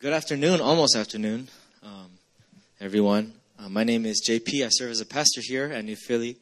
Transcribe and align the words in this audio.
Good 0.00 0.14
afternoon, 0.14 0.62
almost 0.62 0.96
afternoon, 0.96 1.48
um, 1.82 2.12
everyone. 2.80 3.34
Uh, 3.58 3.68
my 3.68 3.84
name 3.84 4.06
is 4.06 4.26
JP. 4.26 4.64
I 4.64 4.70
serve 4.70 4.92
as 4.92 5.02
a 5.02 5.04
pastor 5.04 5.42
here 5.44 5.66
at 5.66 5.84
New 5.84 5.94
Philly. 5.94 6.38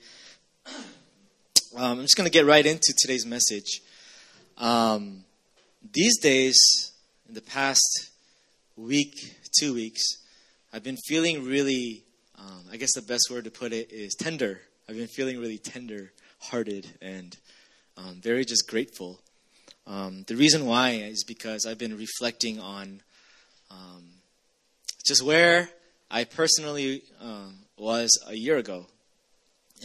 Um, 1.74 1.98
I'm 1.98 2.02
just 2.02 2.16
going 2.16 2.26
to 2.26 2.30
get 2.30 2.46
right 2.46 2.64
into 2.64 2.94
today's 2.96 3.26
message. 3.26 3.80
Um, 4.58 5.24
these 5.92 6.20
days, 6.20 6.56
in 7.26 7.34
the 7.34 7.40
past 7.40 8.10
week, 8.76 9.34
two 9.58 9.74
weeks, 9.74 10.04
I've 10.72 10.84
been 10.84 10.98
feeling 11.08 11.44
really, 11.44 12.04
um, 12.38 12.62
I 12.70 12.76
guess 12.76 12.94
the 12.94 13.02
best 13.02 13.28
word 13.28 13.42
to 13.42 13.50
put 13.50 13.72
it 13.72 13.90
is 13.90 14.14
tender. 14.14 14.60
I've 14.88 14.94
been 14.94 15.08
feeling 15.08 15.40
really 15.40 15.58
tender 15.58 16.12
hearted 16.38 16.86
and 17.02 17.36
um, 17.96 18.20
very 18.22 18.44
just 18.44 18.70
grateful. 18.70 19.18
Um, 19.84 20.22
the 20.28 20.36
reason 20.36 20.64
why 20.64 20.90
is 20.90 21.24
because 21.24 21.66
I've 21.66 21.78
been 21.78 21.98
reflecting 21.98 22.60
on 22.60 23.00
um, 23.70 24.04
just 25.06 25.22
where 25.22 25.68
I 26.10 26.24
personally 26.24 27.02
uh, 27.20 27.50
was 27.76 28.10
a 28.26 28.34
year 28.34 28.56
ago. 28.56 28.86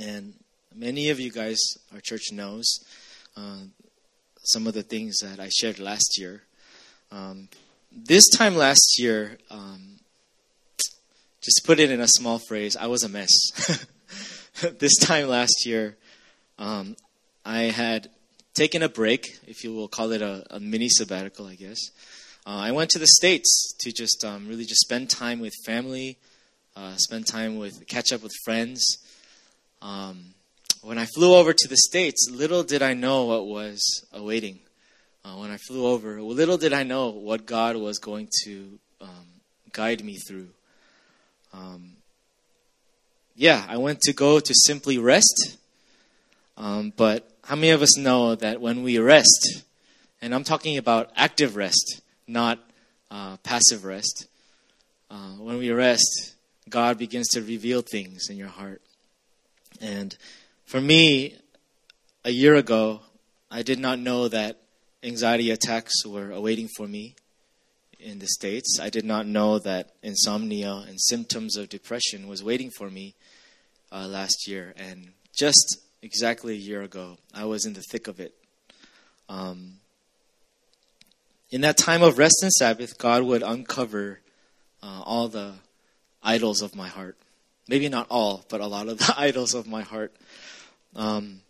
And 0.01 0.33
many 0.75 1.09
of 1.09 1.19
you 1.19 1.31
guys, 1.31 1.59
our 1.93 1.99
church 2.01 2.31
knows 2.31 2.65
uh, 3.35 3.59
some 4.43 4.67
of 4.67 4.73
the 4.73 4.83
things 4.83 5.17
that 5.19 5.39
I 5.39 5.49
shared 5.49 5.79
last 5.79 6.17
year. 6.17 6.43
Um, 7.11 7.49
this 7.91 8.27
time 8.29 8.55
last 8.55 8.95
year, 8.97 9.37
um, 9.51 9.99
just 11.41 11.63
put 11.65 11.79
it 11.79 11.91
in 11.91 11.99
a 11.99 12.07
small 12.07 12.39
phrase, 12.39 12.75
I 12.75 12.87
was 12.87 13.03
a 13.03 13.09
mess. 13.09 13.29
this 14.79 14.97
time 14.97 15.27
last 15.27 15.65
year, 15.65 15.97
um, 16.57 16.95
I 17.45 17.63
had 17.63 18.09
taken 18.53 18.81
a 18.81 18.89
break, 18.89 19.39
if 19.47 19.63
you 19.63 19.73
will 19.73 19.87
call 19.87 20.11
it 20.11 20.21
a, 20.21 20.45
a 20.49 20.59
mini 20.59 20.89
sabbatical, 20.89 21.47
I 21.47 21.55
guess. 21.55 21.79
Uh, 22.45 22.59
I 22.59 22.71
went 22.73 22.89
to 22.89 22.99
the 22.99 23.07
States 23.07 23.73
to 23.79 23.91
just 23.91 24.25
um, 24.25 24.49
really 24.49 24.65
just 24.65 24.81
spend 24.81 25.09
time 25.09 25.39
with 25.39 25.53
family, 25.65 26.17
uh, 26.75 26.95
spend 26.97 27.25
time 27.25 27.57
with, 27.57 27.87
catch 27.87 28.11
up 28.11 28.21
with 28.21 28.33
friends. 28.43 28.97
Um, 29.81 30.33
when 30.81 30.97
I 30.97 31.05
flew 31.05 31.35
over 31.35 31.53
to 31.53 31.67
the 31.69 31.77
States, 31.77 32.27
little 32.29 32.63
did 32.63 32.81
I 32.81 32.95
know 32.95 33.23
what 33.25 33.45
was 33.45 34.05
awaiting. 34.11 34.59
Uh, 35.23 35.35
when 35.35 35.51
I 35.51 35.57
flew 35.57 35.85
over, 35.85 36.21
little 36.21 36.57
did 36.57 36.73
I 36.73 36.83
know 36.83 37.09
what 37.11 37.45
God 37.45 37.77
was 37.77 37.97
going 37.97 38.27
to 38.43 38.77
um, 38.99 39.27
guide 39.71 40.03
me 40.03 40.17
through. 40.17 40.49
Um, 41.53 41.93
yeah, 43.37 43.65
I 43.69 43.77
went 43.77 44.01
to 44.01 44.11
go 44.11 44.41
to 44.41 44.53
simply 44.65 44.97
rest. 44.97 45.57
Um, 46.57 46.91
but 46.97 47.29
how 47.45 47.55
many 47.55 47.69
of 47.69 47.81
us 47.81 47.97
know 47.97 48.35
that 48.35 48.59
when 48.59 48.83
we 48.83 48.99
rest, 48.99 49.63
and 50.21 50.35
I'm 50.35 50.43
talking 50.43 50.77
about 50.77 51.09
active 51.15 51.55
rest, 51.55 52.01
not 52.27 52.59
uh, 53.11 53.37
passive 53.37 53.85
rest. 53.85 54.27
Uh, 55.09 55.33
when 55.37 55.57
we 55.57 55.71
rest, 55.71 56.35
God 56.69 56.97
begins 56.97 57.29
to 57.29 57.41
reveal 57.41 57.81
things 57.81 58.29
in 58.29 58.37
your 58.37 58.47
heart. 58.47 58.81
And 59.81 60.15
for 60.65 60.81
me, 60.81 61.37
a 62.23 62.31
year 62.31 62.55
ago, 62.55 63.01
I 63.51 63.61
did 63.61 63.79
not 63.79 63.99
know 63.99 64.27
that 64.27 64.59
anxiety 65.03 65.51
attacks 65.51 66.05
were 66.05 66.31
awaiting 66.31 66.69
for 66.75 66.87
me 66.87 67.15
in 67.99 68.19
the 68.19 68.27
States. 68.27 68.79
I 68.81 68.89
did 68.89 69.05
not 69.05 69.27
know 69.27 69.59
that 69.59 69.91
insomnia 70.01 70.85
and 70.87 70.99
symptoms 70.99 71.57
of 71.57 71.69
depression 71.69 72.27
was 72.27 72.43
waiting 72.43 72.71
for 72.77 72.89
me 72.89 73.15
uh, 73.91 74.07
last 74.07 74.47
year. 74.47 74.73
And 74.77 75.09
just 75.35 75.77
exactly 76.01 76.53
a 76.53 76.57
year 76.57 76.81
ago, 76.81 77.17
I 77.33 77.45
was 77.45 77.65
in 77.65 77.73
the 77.73 77.83
thick 77.91 78.07
of 78.07 78.19
it. 78.19 78.33
Um, 79.29 79.79
in 81.53 81.61
that 81.61 81.77
time 81.77 82.01
of 82.01 82.17
rest 82.17 82.39
and 82.41 82.51
Sabbath, 82.51 82.97
God 82.97 83.21
would 83.21 83.43
uncover 83.43 84.19
uh, 84.81 85.03
all 85.05 85.27
the 85.27 85.53
idols 86.23 86.63
of 86.63 86.75
my 86.75 86.87
heart. 86.87 87.15
Maybe 87.67 87.87
not 87.89 88.07
all, 88.09 88.43
but 88.49 88.59
a 88.59 88.65
lot 88.65 88.87
of 88.87 88.97
the 88.97 89.13
idols 89.19 89.53
of 89.53 89.67
my 89.67 89.83
heart. 89.83 90.15
Um, 90.95 91.41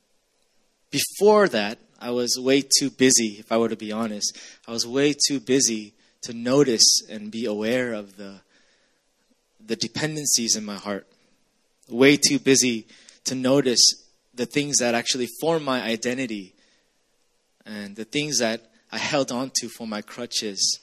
before 0.91 1.47
that, 1.47 1.79
I 2.01 2.11
was 2.11 2.37
way 2.37 2.61
too 2.61 2.89
busy, 2.89 3.37
if 3.39 3.49
I 3.49 3.55
were 3.55 3.69
to 3.69 3.77
be 3.77 3.93
honest. 3.93 4.37
I 4.67 4.71
was 4.71 4.85
way 4.85 5.15
too 5.27 5.39
busy 5.39 5.93
to 6.23 6.33
notice 6.33 7.01
and 7.09 7.31
be 7.31 7.45
aware 7.45 7.93
of 7.93 8.17
the, 8.17 8.41
the 9.65 9.77
dependencies 9.77 10.57
in 10.57 10.65
my 10.65 10.75
heart. 10.75 11.07
Way 11.87 12.17
too 12.17 12.39
busy 12.39 12.87
to 13.23 13.35
notice 13.35 13.81
the 14.35 14.45
things 14.45 14.79
that 14.79 14.95
actually 14.95 15.29
form 15.39 15.63
my 15.63 15.81
identity 15.81 16.55
and 17.65 17.95
the 17.95 18.03
things 18.03 18.39
that 18.39 18.72
I 18.93 18.99
held 18.99 19.31
on 19.31 19.51
to 19.55 19.69
for 19.69 19.87
my 19.87 20.03
crutches 20.03 20.79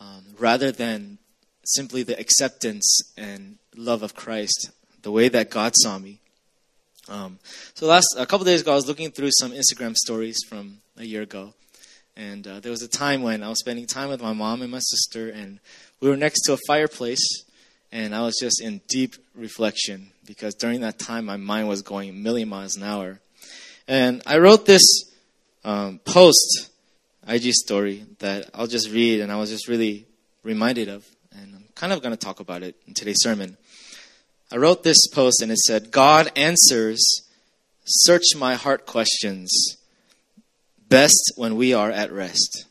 um, 0.00 0.24
rather 0.36 0.72
than 0.72 1.18
simply 1.64 2.02
the 2.02 2.18
acceptance 2.18 2.98
and 3.16 3.58
love 3.76 4.02
of 4.02 4.16
Christ, 4.16 4.72
the 5.02 5.12
way 5.12 5.28
that 5.28 5.48
God 5.48 5.74
saw 5.76 5.96
me. 5.96 6.18
Um, 7.08 7.38
so 7.74 7.86
last 7.86 8.16
a 8.18 8.26
couple 8.26 8.44
days 8.44 8.62
ago, 8.62 8.72
I 8.72 8.74
was 8.74 8.88
looking 8.88 9.12
through 9.12 9.30
some 9.38 9.52
Instagram 9.52 9.94
stories 9.94 10.38
from 10.48 10.78
a 10.96 11.04
year 11.04 11.22
ago, 11.22 11.54
and 12.16 12.44
uh, 12.48 12.58
there 12.58 12.72
was 12.72 12.82
a 12.82 12.88
time 12.88 13.22
when 13.22 13.44
I 13.44 13.48
was 13.48 13.60
spending 13.60 13.86
time 13.86 14.08
with 14.08 14.20
my 14.20 14.32
mom 14.32 14.60
and 14.60 14.72
my 14.72 14.80
sister, 14.80 15.30
and 15.30 15.60
we 16.00 16.08
were 16.08 16.16
next 16.16 16.42
to 16.46 16.54
a 16.54 16.58
fireplace, 16.66 17.44
and 17.92 18.12
I 18.12 18.22
was 18.22 18.36
just 18.40 18.60
in 18.60 18.80
deep 18.88 19.14
reflection 19.36 20.10
because 20.26 20.56
during 20.56 20.80
that 20.80 20.98
time 20.98 21.26
my 21.26 21.36
mind 21.36 21.68
was 21.68 21.82
going 21.82 22.10
a 22.10 22.12
million 22.12 22.48
miles 22.48 22.74
an 22.74 22.82
hour, 22.82 23.20
and 23.86 24.20
I 24.26 24.38
wrote 24.38 24.66
this 24.66 24.82
um, 25.64 26.00
post 26.04 26.70
IG 27.28 27.52
story 27.52 28.06
that 28.20 28.50
I'll 28.54 28.66
just 28.66 28.90
read 28.90 29.20
and 29.20 29.32
I 29.32 29.36
was 29.36 29.50
just 29.50 29.68
really 29.68 30.06
reminded 30.42 30.88
of. 30.88 31.04
And 31.32 31.54
I'm 31.54 31.64
kind 31.74 31.92
of 31.92 32.00
going 32.00 32.12
to 32.14 32.18
talk 32.18 32.40
about 32.40 32.62
it 32.62 32.76
in 32.86 32.94
today's 32.94 33.20
sermon. 33.20 33.56
I 34.52 34.56
wrote 34.56 34.84
this 34.84 35.08
post 35.08 35.42
and 35.42 35.50
it 35.50 35.58
said, 35.58 35.90
God 35.90 36.30
answers 36.36 37.22
search 37.84 38.36
my 38.36 38.54
heart 38.54 38.86
questions 38.86 39.76
best 40.88 41.32
when 41.36 41.56
we 41.56 41.72
are 41.74 41.90
at 41.90 42.12
rest. 42.12 42.66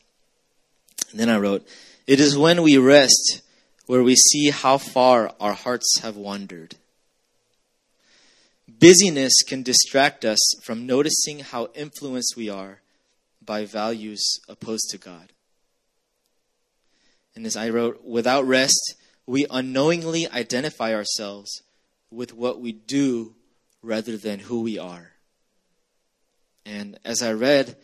And 1.10 1.20
then 1.20 1.28
I 1.28 1.38
wrote, 1.38 1.66
It 2.06 2.20
is 2.20 2.36
when 2.36 2.62
we 2.62 2.78
rest 2.78 3.42
where 3.86 4.02
we 4.02 4.16
see 4.16 4.50
how 4.50 4.78
far 4.78 5.32
our 5.38 5.52
hearts 5.52 6.00
have 6.02 6.16
wandered. 6.16 6.76
Busyness 8.68 9.32
can 9.46 9.62
distract 9.62 10.24
us 10.24 10.40
from 10.64 10.86
noticing 10.86 11.40
how 11.40 11.68
influenced 11.74 12.36
we 12.36 12.48
are 12.50 12.80
by 13.46 13.64
values 13.64 14.40
opposed 14.48 14.90
to 14.90 14.98
God. 14.98 15.32
And 17.34 17.46
as 17.46 17.56
I 17.56 17.70
wrote, 17.70 18.04
without 18.04 18.46
rest, 18.46 18.96
we 19.26 19.46
unknowingly 19.50 20.28
identify 20.28 20.94
ourselves 20.94 21.62
with 22.10 22.32
what 22.32 22.60
we 22.60 22.72
do 22.72 23.34
rather 23.82 24.16
than 24.16 24.40
who 24.40 24.62
we 24.62 24.78
are. 24.78 25.12
And 26.64 26.98
as 27.04 27.22
I 27.22 27.32
read 27.32 27.76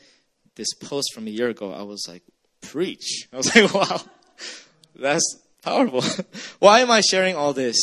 this 0.57 0.73
post 0.75 1.13
from 1.15 1.27
a 1.27 1.31
year 1.31 1.49
ago, 1.49 1.73
I 1.73 1.83
was 1.83 2.07
like, 2.09 2.23
preach. 2.61 3.29
I 3.33 3.37
was 3.37 3.55
like, 3.55 3.73
wow, 3.73 4.01
that's 4.97 5.39
powerful. 5.63 6.03
Why 6.59 6.81
am 6.81 6.91
I 6.91 7.01
sharing 7.01 7.37
all 7.37 7.53
this? 7.53 7.77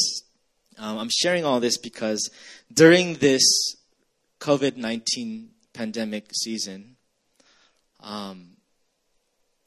Um, 0.78 0.98
I'm 0.98 1.10
sharing 1.10 1.46
all 1.46 1.60
this 1.60 1.78
because 1.78 2.30
during 2.74 3.16
this 3.16 3.44
COVID 4.40 4.78
19 4.78 5.50
pandemic 5.74 6.32
season, 6.34 6.96
um, 8.02 8.52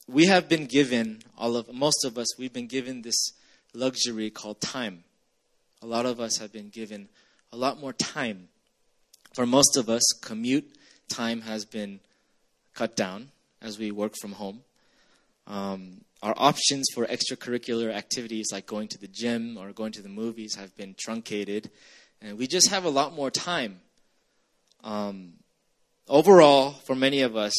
we 0.08 0.26
have 0.26 0.48
been 0.48 0.66
given 0.66 1.22
all 1.38 1.56
of 1.56 1.72
most 1.72 2.04
of 2.04 2.18
us 2.18 2.38
we've 2.38 2.52
been 2.52 2.66
given 2.66 3.02
this 3.02 3.32
luxury 3.74 4.30
called 4.30 4.60
time. 4.60 5.04
A 5.82 5.86
lot 5.86 6.06
of 6.06 6.20
us 6.20 6.38
have 6.38 6.52
been 6.52 6.68
given 6.68 7.08
a 7.52 7.56
lot 7.56 7.80
more 7.80 7.92
time. 7.92 8.48
For 9.34 9.46
most 9.46 9.76
of 9.76 9.88
us, 9.88 10.02
commute 10.22 10.76
time 11.08 11.42
has 11.42 11.64
been 11.64 12.00
cut 12.74 12.96
down 12.96 13.30
as 13.60 13.78
we 13.78 13.90
work 13.90 14.14
from 14.20 14.32
home. 14.32 14.60
Um, 15.46 16.02
our 16.22 16.34
options 16.36 16.86
for 16.94 17.06
extracurricular 17.06 17.92
activities 17.92 18.50
like 18.52 18.66
going 18.66 18.88
to 18.88 18.98
the 18.98 19.08
gym 19.08 19.56
or 19.58 19.72
going 19.72 19.92
to 19.92 20.02
the 20.02 20.08
movies 20.08 20.54
have 20.54 20.76
been 20.76 20.94
truncated, 20.98 21.70
and 22.20 22.38
we 22.38 22.46
just 22.46 22.70
have 22.70 22.84
a 22.84 22.90
lot 22.90 23.14
more 23.14 23.30
time. 23.30 23.80
Um, 24.84 25.34
overall, 26.08 26.72
for 26.86 26.94
many 26.94 27.22
of 27.22 27.36
us, 27.36 27.54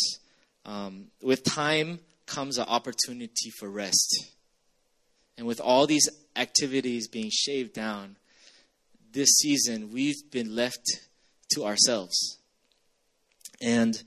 um, 0.65 1.07
with 1.21 1.43
time 1.43 1.99
comes 2.25 2.57
an 2.57 2.65
opportunity 2.67 3.49
for 3.59 3.69
rest. 3.69 4.27
And 5.37 5.47
with 5.47 5.59
all 5.59 5.87
these 5.87 6.09
activities 6.35 7.07
being 7.07 7.29
shaved 7.31 7.73
down, 7.73 8.17
this 9.11 9.29
season 9.39 9.91
we've 9.91 10.29
been 10.31 10.55
left 10.55 10.83
to 11.53 11.65
ourselves. 11.65 12.37
And 13.61 14.01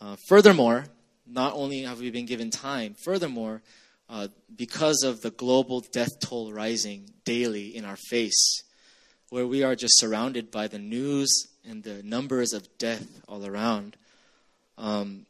uh, 0.00 0.16
furthermore, 0.28 0.86
not 1.26 1.54
only 1.54 1.82
have 1.82 2.00
we 2.00 2.10
been 2.10 2.26
given 2.26 2.50
time, 2.50 2.94
furthermore, 3.04 3.62
uh, 4.08 4.28
because 4.54 5.02
of 5.04 5.22
the 5.22 5.30
global 5.30 5.80
death 5.80 6.20
toll 6.20 6.52
rising 6.52 7.08
daily 7.24 7.74
in 7.74 7.84
our 7.84 7.96
face, 7.96 8.62
where 9.30 9.46
we 9.46 9.62
are 9.62 9.74
just 9.74 9.98
surrounded 9.98 10.50
by 10.50 10.68
the 10.68 10.78
news 10.78 11.30
and 11.66 11.82
the 11.82 12.02
numbers 12.02 12.52
of 12.52 12.66
death 12.76 13.06
all 13.26 13.46
around, 13.46 13.96
um, 14.76 15.24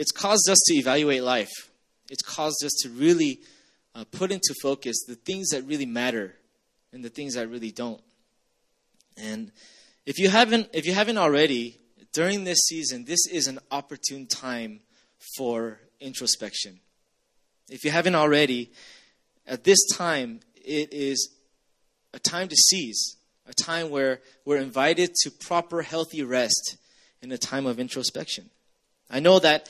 it's 0.00 0.12
caused 0.12 0.48
us 0.48 0.58
to 0.64 0.74
evaluate 0.76 1.22
life. 1.22 1.52
It's 2.08 2.22
caused 2.22 2.64
us 2.64 2.72
to 2.84 2.88
really 2.88 3.40
uh, 3.94 4.04
put 4.10 4.32
into 4.32 4.54
focus 4.62 5.04
the 5.06 5.14
things 5.14 5.50
that 5.50 5.62
really 5.66 5.84
matter 5.84 6.36
and 6.90 7.04
the 7.04 7.10
things 7.10 7.34
that 7.34 7.50
really 7.50 7.70
don't. 7.70 8.00
And 9.18 9.52
if 10.06 10.18
you 10.18 10.30
haven't, 10.30 10.70
if 10.72 10.86
you 10.86 10.94
haven't 10.94 11.18
already, 11.18 11.76
during 12.14 12.44
this 12.44 12.60
season, 12.60 13.04
this 13.04 13.26
is 13.30 13.46
an 13.46 13.58
opportune 13.70 14.26
time 14.26 14.80
for 15.36 15.80
introspection. 16.00 16.80
If 17.68 17.84
you 17.84 17.90
haven't 17.90 18.14
already, 18.14 18.72
at 19.46 19.64
this 19.64 19.86
time, 19.92 20.40
it 20.56 20.94
is 20.94 21.28
a 22.14 22.18
time 22.18 22.48
to 22.48 22.56
seize, 22.56 23.16
a 23.46 23.52
time 23.52 23.90
where 23.90 24.22
we're 24.46 24.62
invited 24.62 25.14
to 25.24 25.30
proper, 25.30 25.82
healthy 25.82 26.22
rest 26.22 26.78
in 27.20 27.30
a 27.32 27.36
time 27.36 27.66
of 27.66 27.78
introspection. 27.78 28.48
I 29.10 29.20
know 29.20 29.40
that 29.40 29.68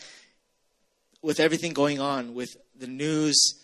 with 1.23 1.41
everything 1.41 1.73
going 1.73 2.01
on, 2.01 2.35
with 2.35 2.51
the 2.79 2.87
news 2.87 3.61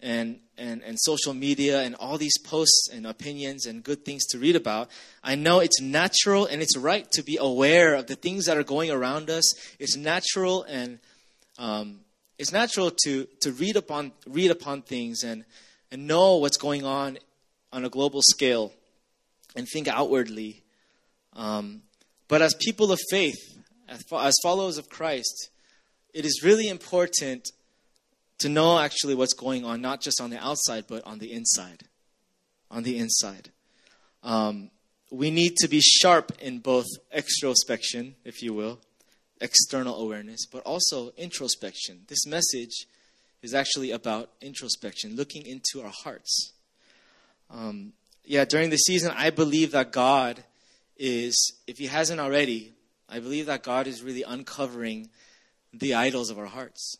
and, 0.00 0.38
and, 0.56 0.82
and 0.82 0.98
social 1.00 1.34
media 1.34 1.82
and 1.82 1.94
all 1.96 2.18
these 2.18 2.38
posts 2.38 2.88
and 2.92 3.06
opinions 3.06 3.66
and 3.66 3.82
good 3.82 4.04
things 4.04 4.24
to 4.26 4.38
read 4.38 4.56
about, 4.56 4.90
I 5.22 5.34
know 5.34 5.60
it's 5.60 5.80
natural 5.80 6.46
and 6.46 6.62
it's 6.62 6.76
right 6.76 7.10
to 7.12 7.22
be 7.22 7.36
aware 7.38 7.94
of 7.94 8.06
the 8.06 8.16
things 8.16 8.46
that 8.46 8.56
are 8.56 8.64
going 8.64 8.90
around 8.90 9.30
us. 9.30 9.54
It's 9.78 9.96
natural 9.96 10.62
and 10.64 10.98
um, 11.58 12.00
it's 12.38 12.52
natural 12.52 12.90
to, 13.04 13.26
to 13.40 13.52
read 13.52 13.76
upon 13.76 14.12
read 14.26 14.50
upon 14.50 14.82
things 14.82 15.22
and, 15.22 15.44
and 15.90 16.06
know 16.06 16.36
what's 16.36 16.58
going 16.58 16.84
on 16.84 17.18
on 17.72 17.84
a 17.84 17.88
global 17.88 18.20
scale 18.22 18.72
and 19.54 19.66
think 19.66 19.88
outwardly. 19.88 20.62
Um, 21.34 21.82
but 22.28 22.42
as 22.42 22.54
people 22.54 22.92
of 22.92 23.00
faith, 23.10 23.38
as, 23.88 24.04
as 24.12 24.34
followers 24.42 24.78
of 24.78 24.88
Christ, 24.88 25.50
it 26.16 26.24
is 26.24 26.42
really 26.42 26.68
important 26.68 27.50
to 28.38 28.48
know 28.48 28.78
actually 28.78 29.14
what's 29.14 29.34
going 29.34 29.66
on, 29.66 29.82
not 29.82 30.00
just 30.00 30.18
on 30.18 30.30
the 30.30 30.42
outside, 30.42 30.86
but 30.88 31.04
on 31.04 31.18
the 31.18 31.30
inside. 31.30 31.84
On 32.70 32.82
the 32.82 32.96
inside. 32.96 33.50
Um, 34.22 34.70
we 35.10 35.30
need 35.30 35.56
to 35.56 35.68
be 35.68 35.82
sharp 35.82 36.32
in 36.40 36.60
both 36.60 36.86
extrospection, 37.14 38.14
if 38.24 38.42
you 38.42 38.54
will, 38.54 38.80
external 39.42 40.00
awareness, 40.00 40.46
but 40.50 40.62
also 40.62 41.12
introspection. 41.18 42.06
This 42.08 42.26
message 42.26 42.86
is 43.42 43.52
actually 43.52 43.90
about 43.90 44.30
introspection, 44.40 45.16
looking 45.16 45.44
into 45.44 45.82
our 45.82 45.92
hearts. 46.02 46.54
Um, 47.50 47.92
yeah, 48.24 48.46
during 48.46 48.70
the 48.70 48.78
season, 48.78 49.12
I 49.14 49.28
believe 49.28 49.72
that 49.72 49.92
God 49.92 50.42
is, 50.96 51.52
if 51.66 51.76
He 51.76 51.88
hasn't 51.88 52.20
already, 52.20 52.72
I 53.06 53.20
believe 53.20 53.44
that 53.46 53.62
God 53.62 53.86
is 53.86 54.02
really 54.02 54.22
uncovering 54.22 55.10
the 55.72 55.94
idols 55.94 56.30
of 56.30 56.38
our 56.38 56.46
hearts. 56.46 56.96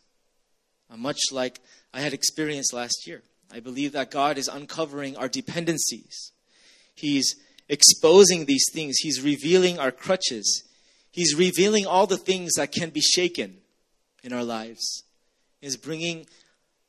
Uh, 0.90 0.96
much 0.96 1.18
like 1.32 1.60
I 1.92 2.00
had 2.00 2.12
experienced 2.12 2.72
last 2.72 3.06
year. 3.06 3.22
I 3.52 3.60
believe 3.60 3.92
that 3.92 4.10
God 4.10 4.38
is 4.38 4.48
uncovering 4.48 5.16
our 5.16 5.28
dependencies. 5.28 6.32
He's 6.94 7.36
exposing 7.68 8.44
these 8.44 8.66
things. 8.72 8.96
He's 8.98 9.22
revealing 9.22 9.78
our 9.78 9.90
crutches. 9.90 10.64
He's 11.10 11.34
revealing 11.34 11.86
all 11.86 12.06
the 12.06 12.16
things 12.16 12.54
that 12.54 12.72
can 12.72 12.90
be 12.90 13.00
shaken 13.00 13.58
in 14.22 14.32
our 14.32 14.44
lives. 14.44 15.04
He's 15.60 15.76
bringing, 15.76 16.26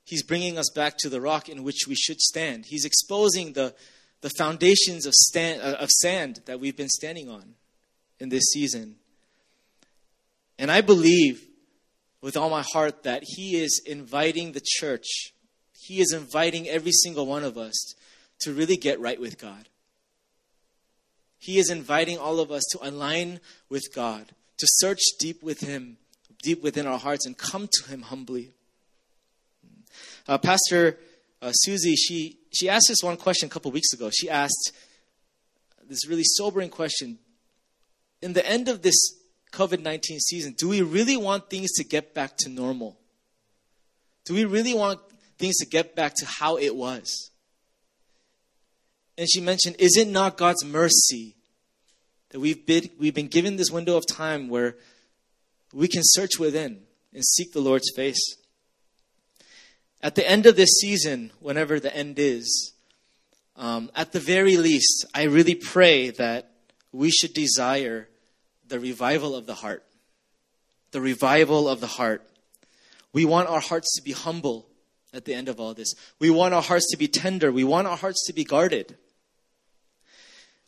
he's 0.03 0.23
bringing 0.23 0.57
us 0.57 0.69
back 0.69 0.97
to 0.97 1.09
the 1.09 1.21
rock 1.21 1.49
in 1.49 1.63
which 1.63 1.87
we 1.87 1.95
should 1.95 2.19
stand. 2.19 2.65
He's 2.67 2.85
exposing 2.85 3.53
the, 3.53 3.73
the 4.21 4.29
foundations 4.31 5.05
of, 5.05 5.13
stand, 5.13 5.61
uh, 5.61 5.77
of 5.79 5.89
sand 5.89 6.41
that 6.45 6.59
we've 6.59 6.75
been 6.75 6.89
standing 6.89 7.29
on 7.29 7.55
in 8.19 8.29
this 8.29 8.43
season. 8.51 8.95
And 10.59 10.71
I 10.71 10.81
believe 10.81 11.46
with 12.21 12.35
all 12.35 12.49
my 12.49 12.63
heart 12.63 13.03
that 13.03 13.23
He 13.23 13.55
is 13.61 13.81
inviting 13.85 14.51
the 14.51 14.63
church, 14.63 15.33
He 15.79 15.99
is 15.99 16.13
inviting 16.13 16.67
every 16.67 16.91
single 16.91 17.25
one 17.25 17.43
of 17.43 17.57
us 17.57 17.95
to 18.41 18.53
really 18.53 18.77
get 18.77 18.99
right 18.99 19.19
with 19.19 19.39
God. 19.39 19.69
He 21.39 21.59
is 21.59 21.69
inviting 21.69 22.17
all 22.17 22.39
of 22.39 22.51
us 22.51 22.63
to 22.71 22.79
align 22.81 23.39
with 23.69 23.93
God, 23.93 24.31
to 24.57 24.67
search 24.67 25.01
deep 25.19 25.43
with 25.43 25.61
Him, 25.61 25.97
deep 26.41 26.63
within 26.63 26.87
our 26.87 26.99
hearts, 26.99 27.25
and 27.25 27.37
come 27.37 27.69
to 27.71 27.89
Him 27.89 28.03
humbly. 28.03 28.51
Uh, 30.27 30.37
Pastor 30.37 30.97
uh, 31.41 31.51
Susie, 31.51 31.95
she, 31.95 32.37
she 32.51 32.67
asked 32.67 32.87
this 32.89 33.03
one 33.03 33.17
question 33.17 33.47
a 33.47 33.49
couple 33.49 33.71
weeks 33.71 33.93
ago. 33.93 34.09
She 34.09 34.29
asked 34.29 34.73
this 35.87 36.07
really 36.07 36.23
sobering 36.25 36.69
question. 36.69 37.19
In 38.21 38.33
the 38.33 38.45
end 38.45 38.67
of 38.67 38.81
this 38.81 38.95
COVID 39.51 39.81
19 39.81 40.19
season, 40.19 40.53
do 40.57 40.67
we 40.67 40.81
really 40.81 41.17
want 41.17 41.49
things 41.49 41.71
to 41.73 41.83
get 41.83 42.13
back 42.13 42.37
to 42.37 42.49
normal? 42.49 42.97
Do 44.25 44.33
we 44.33 44.45
really 44.45 44.73
want 44.73 44.99
things 45.37 45.57
to 45.57 45.65
get 45.65 45.95
back 45.95 46.13
to 46.15 46.25
how 46.25 46.57
it 46.57 46.75
was? 46.75 47.31
And 49.17 49.27
she 49.29 49.41
mentioned, 49.41 49.77
is 49.79 49.97
it 49.97 50.07
not 50.07 50.37
God's 50.37 50.63
mercy 50.63 51.35
that 52.29 52.39
we've 52.39 52.65
been, 52.65 52.89
we've 52.99 53.15
been 53.15 53.27
given 53.27 53.55
this 53.55 53.71
window 53.71 53.97
of 53.97 54.05
time 54.05 54.49
where 54.49 54.75
we 55.73 55.87
can 55.87 56.01
search 56.03 56.37
within 56.37 56.81
and 57.13 57.25
seek 57.25 57.53
the 57.53 57.61
Lord's 57.61 57.91
face? 57.95 58.35
At 60.01 60.15
the 60.15 60.29
end 60.29 60.45
of 60.45 60.55
this 60.55 60.69
season, 60.79 61.31
whenever 61.39 61.79
the 61.79 61.95
end 61.95 62.19
is, 62.19 62.73
um, 63.55 63.89
at 63.95 64.11
the 64.11 64.19
very 64.19 64.57
least, 64.57 65.05
I 65.15 65.23
really 65.23 65.55
pray 65.55 66.11
that 66.11 66.51
we 66.91 67.09
should 67.09 67.33
desire 67.33 68.07
the 68.67 68.79
revival 68.79 69.35
of 69.35 69.45
the 69.45 69.55
heart. 69.55 69.83
The 70.91 71.01
revival 71.01 71.67
of 71.67 71.81
the 71.81 71.87
heart. 71.87 72.27
We 73.13 73.25
want 73.25 73.49
our 73.49 73.59
hearts 73.59 73.95
to 73.95 74.01
be 74.01 74.11
humble 74.11 74.67
at 75.13 75.25
the 75.25 75.33
end 75.33 75.49
of 75.49 75.59
all 75.59 75.73
this. 75.73 75.93
We 76.19 76.29
want 76.29 76.53
our 76.53 76.61
hearts 76.61 76.89
to 76.91 76.97
be 76.97 77.07
tender. 77.07 77.51
We 77.51 77.63
want 77.63 77.87
our 77.87 77.97
hearts 77.97 78.25
to 78.27 78.33
be 78.33 78.43
guarded. 78.43 78.97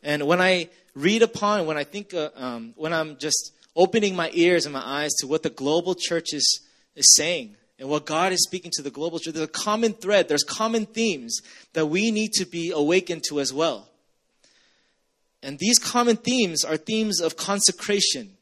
And 0.02 0.26
when 0.26 0.40
I 0.40 0.70
read 0.94 1.22
upon, 1.22 1.66
when 1.66 1.76
I 1.76 1.84
think, 1.84 2.14
uh, 2.14 2.30
um, 2.34 2.72
when 2.76 2.92
I'm 2.92 3.18
just 3.18 3.52
opening 3.76 4.16
my 4.16 4.30
ears 4.32 4.64
and 4.66 4.72
my 4.72 4.82
eyes 4.84 5.12
to 5.20 5.26
what 5.26 5.42
the 5.42 5.50
global 5.50 5.94
church 5.94 6.32
is, 6.32 6.60
is 6.96 7.14
saying 7.16 7.56
and 7.78 7.88
what 7.88 8.06
God 8.06 8.32
is 8.32 8.42
speaking 8.42 8.70
to 8.74 8.82
the 8.82 8.90
global 8.90 9.18
church, 9.18 9.34
there's 9.34 9.48
a 9.48 9.52
common 9.52 9.92
thread, 9.92 10.28
there's 10.28 10.42
common 10.42 10.86
themes 10.86 11.40
that 11.74 11.86
we 11.86 12.10
need 12.10 12.32
to 12.32 12.46
be 12.46 12.72
awakened 12.72 13.24
to 13.28 13.40
as 13.40 13.52
well. 13.52 13.89
And 15.42 15.58
these 15.58 15.78
common 15.78 16.16
themes 16.16 16.64
are 16.64 16.76
themes 16.76 17.20
of 17.20 17.36
consecration, 17.36 18.36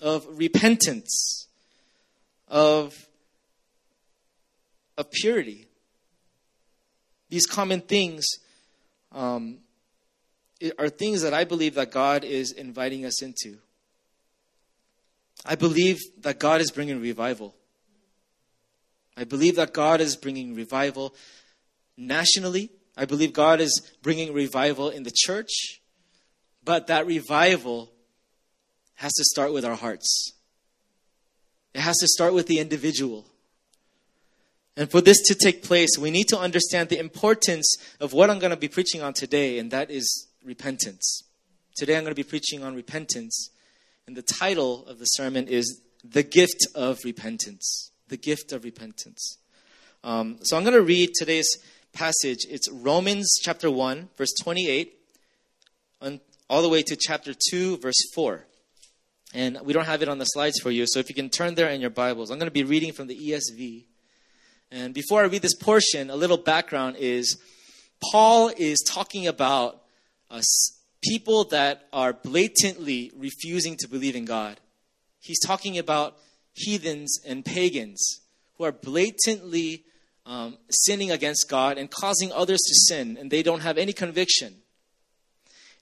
of 0.00 0.26
repentance, 0.30 1.48
of, 2.48 3.06
of 4.98 5.10
purity. 5.10 5.66
These 7.30 7.46
common 7.46 7.80
things 7.80 8.26
um, 9.12 9.58
are 10.78 10.88
things 10.88 11.22
that 11.22 11.32
I 11.32 11.44
believe 11.44 11.74
that 11.74 11.90
God 11.90 12.22
is 12.22 12.52
inviting 12.52 13.04
us 13.04 13.22
into. 13.22 13.58
I 15.44 15.54
believe 15.54 16.00
that 16.20 16.38
God 16.38 16.60
is 16.60 16.70
bringing 16.70 17.00
revival. 17.00 17.54
I 19.16 19.24
believe 19.24 19.56
that 19.56 19.72
God 19.72 20.00
is 20.00 20.16
bringing 20.16 20.54
revival 20.54 21.14
nationally. 21.96 22.70
I 22.96 23.04
believe 23.04 23.32
God 23.32 23.60
is 23.60 23.92
bringing 24.02 24.32
revival 24.32 24.90
in 24.90 25.02
the 25.02 25.12
church. 25.14 25.80
But 26.64 26.86
that 26.86 27.06
revival 27.06 27.90
has 28.96 29.12
to 29.12 29.24
start 29.24 29.52
with 29.52 29.64
our 29.64 29.74
hearts. 29.74 30.32
It 31.74 31.80
has 31.80 31.96
to 31.98 32.08
start 32.08 32.32
with 32.32 32.46
the 32.46 32.58
individual. 32.58 33.26
And 34.76 34.90
for 34.90 35.00
this 35.00 35.20
to 35.22 35.34
take 35.34 35.62
place, 35.62 35.98
we 35.98 36.10
need 36.10 36.28
to 36.28 36.38
understand 36.38 36.88
the 36.88 36.98
importance 36.98 37.76
of 38.00 38.12
what 38.12 38.30
I'm 38.30 38.38
going 38.38 38.50
to 38.50 38.56
be 38.56 38.68
preaching 38.68 39.02
on 39.02 39.12
today, 39.12 39.58
and 39.58 39.70
that 39.70 39.90
is 39.90 40.26
repentance. 40.44 41.22
Today 41.76 41.96
I'm 41.96 42.04
going 42.04 42.14
to 42.14 42.22
be 42.22 42.28
preaching 42.28 42.64
on 42.64 42.74
repentance, 42.74 43.50
and 44.06 44.16
the 44.16 44.22
title 44.22 44.86
of 44.86 44.98
the 44.98 45.04
sermon 45.04 45.48
is 45.48 45.80
The 46.02 46.22
Gift 46.22 46.66
of 46.74 47.00
Repentance. 47.04 47.90
The 48.08 48.16
Gift 48.16 48.52
of 48.52 48.64
Repentance. 48.64 49.38
Um, 50.02 50.38
so 50.42 50.56
I'm 50.56 50.62
going 50.62 50.74
to 50.74 50.82
read 50.82 51.10
today's 51.14 51.48
passage. 51.92 52.46
It's 52.48 52.70
Romans 52.70 53.32
chapter 53.42 53.70
1, 53.70 54.08
verse 54.16 54.32
28 54.42 54.94
all 56.48 56.62
the 56.62 56.68
way 56.68 56.82
to 56.82 56.96
chapter 56.96 57.34
2, 57.50 57.78
verse 57.78 58.10
4. 58.14 58.44
And 59.32 59.58
we 59.64 59.72
don't 59.72 59.86
have 59.86 60.02
it 60.02 60.08
on 60.08 60.18
the 60.18 60.24
slides 60.26 60.60
for 60.60 60.70
you, 60.70 60.86
so 60.86 61.00
if 61.00 61.08
you 61.08 61.14
can 61.14 61.30
turn 61.30 61.54
there 61.54 61.68
in 61.68 61.80
your 61.80 61.90
Bibles. 61.90 62.30
I'm 62.30 62.38
going 62.38 62.46
to 62.46 62.52
be 62.52 62.64
reading 62.64 62.92
from 62.92 63.08
the 63.08 63.16
ESV. 63.16 63.84
And 64.70 64.94
before 64.94 65.22
I 65.22 65.26
read 65.26 65.42
this 65.42 65.56
portion, 65.56 66.10
a 66.10 66.16
little 66.16 66.36
background 66.36 66.96
is 66.98 67.38
Paul 68.12 68.52
is 68.56 68.78
talking 68.86 69.26
about 69.26 69.82
uh, 70.30 70.42
people 71.02 71.44
that 71.44 71.88
are 71.92 72.12
blatantly 72.12 73.12
refusing 73.16 73.76
to 73.78 73.88
believe 73.88 74.16
in 74.16 74.24
God. 74.24 74.60
He's 75.20 75.40
talking 75.40 75.78
about 75.78 76.16
heathens 76.52 77.18
and 77.26 77.44
pagans 77.44 78.20
who 78.56 78.64
are 78.64 78.72
blatantly 78.72 79.84
um, 80.26 80.58
sinning 80.70 81.10
against 81.10 81.48
God 81.48 81.78
and 81.78 81.90
causing 81.90 82.32
others 82.32 82.60
to 82.60 82.74
sin, 82.74 83.16
and 83.18 83.30
they 83.30 83.42
don't 83.42 83.60
have 83.60 83.78
any 83.78 83.92
conviction. 83.92 84.54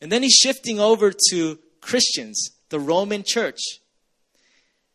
And 0.03 0.11
then 0.11 0.25
he's 0.25 0.35
shifting 0.35 0.81
over 0.81 1.13
to 1.31 1.61
Christians, 1.81 2.51
the 2.71 2.81
Roman 2.81 3.23
church. 3.25 3.61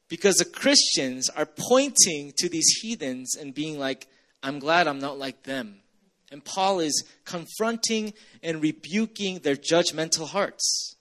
Because 0.09 0.35
the 0.35 0.45
Christians 0.45 1.29
are 1.29 1.45
pointing 1.45 2.33
to 2.37 2.49
these 2.49 2.67
heathens 2.81 3.35
and 3.37 3.53
being 3.53 3.79
like, 3.79 4.07
I'm 4.43 4.59
glad 4.59 4.85
I'm 4.85 4.99
not 4.99 5.17
like 5.17 5.43
them. 5.43 5.79
And 6.29 6.43
Paul 6.43 6.81
is 6.81 7.05
confronting 7.23 8.13
and 8.43 8.61
rebuking 8.61 9.39
their 9.39 9.55
judgmental 9.55 10.27
hearts. 10.27 10.97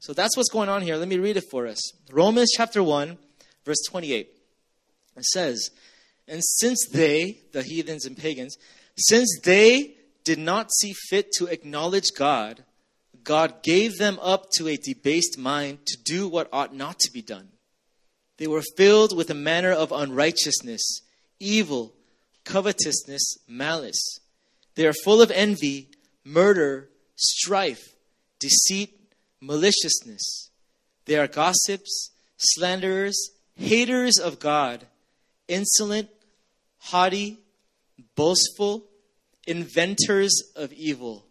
So 0.00 0.12
that's 0.12 0.36
what's 0.36 0.50
going 0.50 0.68
on 0.68 0.82
here. 0.82 0.96
Let 0.96 1.08
me 1.08 1.16
read 1.16 1.38
it 1.38 1.44
for 1.50 1.66
us. 1.66 1.80
Romans 2.12 2.52
chapter 2.54 2.82
1, 2.82 3.16
verse 3.64 3.82
28. 3.88 4.28
It 5.16 5.24
says, 5.24 5.70
And 6.28 6.44
since 6.44 6.86
they, 6.92 7.38
the 7.52 7.62
heathens 7.62 8.04
and 8.04 8.18
pagans, 8.18 8.58
since 8.98 9.40
they 9.42 9.96
did 10.24 10.38
not 10.38 10.70
see 10.74 10.92
fit 11.08 11.32
to 11.38 11.46
acknowledge 11.46 12.12
God, 12.14 12.64
God 13.24 13.62
gave 13.62 13.96
them 13.96 14.18
up 14.22 14.50
to 14.56 14.68
a 14.68 14.76
debased 14.76 15.38
mind 15.38 15.86
to 15.86 15.96
do 16.02 16.28
what 16.28 16.48
ought 16.52 16.74
not 16.74 16.98
to 17.00 17.12
be 17.12 17.22
done. 17.22 17.48
They 18.36 18.46
were 18.46 18.62
filled 18.76 19.16
with 19.16 19.30
a 19.30 19.34
manner 19.34 19.72
of 19.72 19.92
unrighteousness, 19.92 21.00
evil, 21.40 21.94
covetousness, 22.44 23.38
malice. 23.48 24.20
They 24.74 24.86
are 24.86 24.92
full 24.92 25.22
of 25.22 25.30
envy, 25.30 25.88
murder, 26.24 26.90
strife, 27.16 27.94
deceit, 28.38 29.12
maliciousness. 29.40 30.50
They 31.06 31.16
are 31.16 31.28
gossips, 31.28 32.10
slanderers, 32.36 33.30
haters 33.56 34.18
of 34.18 34.40
God, 34.40 34.86
insolent, 35.48 36.08
haughty, 36.78 37.38
boastful, 38.16 38.84
inventors 39.46 40.42
of 40.56 40.72
evil. 40.72 41.24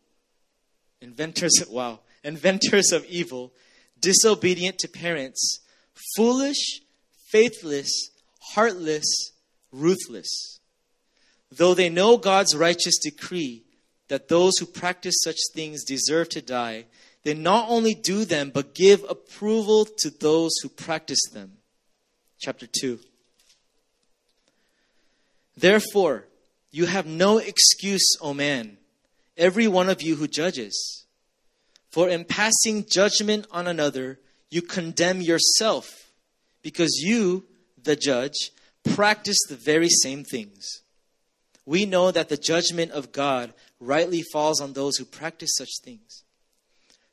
Inventors, 1.04 1.52
wow. 1.70 2.00
Inventors 2.24 2.94
of 2.94 3.06
evil, 3.06 3.52
disobedient 4.00 4.78
to 4.80 4.88
parents, 4.88 5.60
foolish, 6.16 6.82
faithless, 7.30 8.10
heartless, 8.54 9.32
ruthless. 9.72 10.60
Though 11.52 11.74
they 11.74 11.90
know 11.90 12.16
God's 12.18 12.56
righteous 12.56 12.98
decree 12.98 13.64
that 14.08 14.30
those 14.30 14.58
who 14.58 14.66
practice 14.66 15.16
such 15.22 15.38
things 15.54 15.84
deserve 15.84 16.30
to 16.30 16.42
die, 16.42 16.86
they 17.24 17.34
not 17.34 17.68
only 17.70 17.94
do 17.94 18.24
them, 18.24 18.50
but 18.50 18.74
give 18.74 19.04
approval 19.10 19.86
to 20.00 20.10
those 20.10 20.52
who 20.62 20.70
practice 20.70 21.22
them. 21.34 21.58
Chapter 22.40 22.68
2. 22.68 23.00
Therefore, 25.58 26.26
you 26.72 26.86
have 26.86 27.06
no 27.06 27.40
excuse, 27.40 28.16
O 28.22 28.34
man, 28.34 28.78
every 29.38 29.68
one 29.68 29.90
of 29.90 30.02
you 30.02 30.16
who 30.16 30.28
judges. 30.28 31.06
For 31.90 32.10
in 32.10 32.26
passing 32.26 32.86
judgment 32.90 33.46
on 33.52 33.68
another, 33.68 34.20
you 34.50 34.62
condemn 34.62 35.22
yourself, 35.22 36.12
because 36.62 37.02
you, 37.04 37.46
the 37.82 37.96
judge, 37.96 38.52
practice 38.84 39.38
the 39.48 39.56
very 39.56 39.90
same 39.90 40.24
things. 40.24 40.82
We 41.66 41.86
know 41.86 42.12
that 42.12 42.30
the 42.30 42.38
judgment 42.38 42.92
of 42.92 43.12
God 43.12 43.54
rightly 43.80 44.24
falls 44.32 44.60
on 44.60 44.74
those 44.74 44.98
who 44.98 45.06
practice 45.06 45.52
such 45.56 45.70
things. 45.84 46.24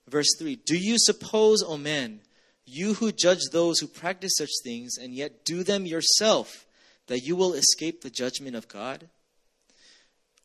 Verse 0.09 0.35
3 0.39 0.57
Do 0.65 0.77
you 0.77 0.97
suppose, 0.99 1.62
O 1.62 1.77
man, 1.77 2.21
you 2.67 2.95
who 2.95 3.12
judge 3.12 3.41
those 3.53 3.79
who 3.79 3.87
practice 3.87 4.33
such 4.37 4.50
things 4.65 4.97
and 4.97 5.15
yet 5.15 5.45
do 5.45 5.62
them 5.62 5.87
yourself, 5.87 6.67
that 7.07 7.21
you 7.21 7.37
will 7.37 7.55
escape 7.55 8.00
the 8.00 8.11
judgment 8.11 8.57
of 8.57 8.69
God? 8.69 9.09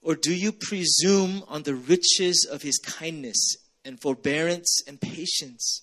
Or 0.05 0.15
do 0.15 0.35
you 0.35 0.51
presume 0.51 1.43
on 1.47 1.63
the 1.63 1.73
riches 1.73 2.47
of 2.49 2.61
his 2.61 2.77
kindness 2.77 3.55
and 3.83 3.99
forbearance 3.99 4.83
and 4.87 5.01
patience, 5.01 5.81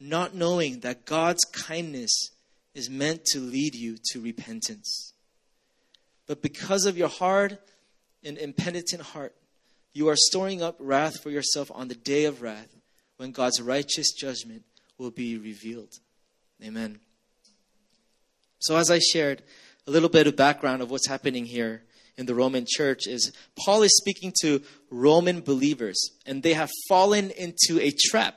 not 0.00 0.34
knowing 0.34 0.80
that 0.80 1.04
God's 1.04 1.44
kindness 1.44 2.30
is 2.74 2.88
meant 2.88 3.26
to 3.26 3.38
lead 3.38 3.74
you 3.74 3.98
to 4.12 4.20
repentance? 4.22 5.12
But 6.26 6.40
because 6.40 6.86
of 6.86 6.96
your 6.96 7.10
hard 7.10 7.58
and 8.24 8.38
impenitent 8.38 9.02
heart, 9.02 9.34
you 9.92 10.08
are 10.08 10.16
storing 10.16 10.62
up 10.62 10.76
wrath 10.78 11.22
for 11.22 11.28
yourself 11.28 11.70
on 11.74 11.88
the 11.88 11.94
day 11.94 12.24
of 12.24 12.40
wrath 12.40 12.74
when 13.18 13.30
God's 13.30 13.60
righteous 13.60 14.12
judgment 14.12 14.62
will 14.96 15.10
be 15.10 15.36
revealed. 15.36 15.98
Amen. 16.64 16.98
So, 18.60 18.78
as 18.78 18.90
I 18.90 19.00
shared 19.00 19.42
a 19.86 19.90
little 19.90 20.08
bit 20.08 20.26
of 20.26 20.34
background 20.34 20.80
of 20.80 20.90
what's 20.90 21.08
happening 21.08 21.44
here 21.44 21.82
in 22.20 22.26
the 22.26 22.34
Roman 22.34 22.66
church, 22.68 23.06
is 23.06 23.32
Paul 23.64 23.82
is 23.82 23.96
speaking 23.96 24.32
to 24.42 24.62
Roman 24.90 25.40
believers, 25.40 25.98
and 26.26 26.42
they 26.42 26.52
have 26.52 26.70
fallen 26.86 27.30
into 27.30 27.80
a 27.80 27.90
trap. 27.90 28.36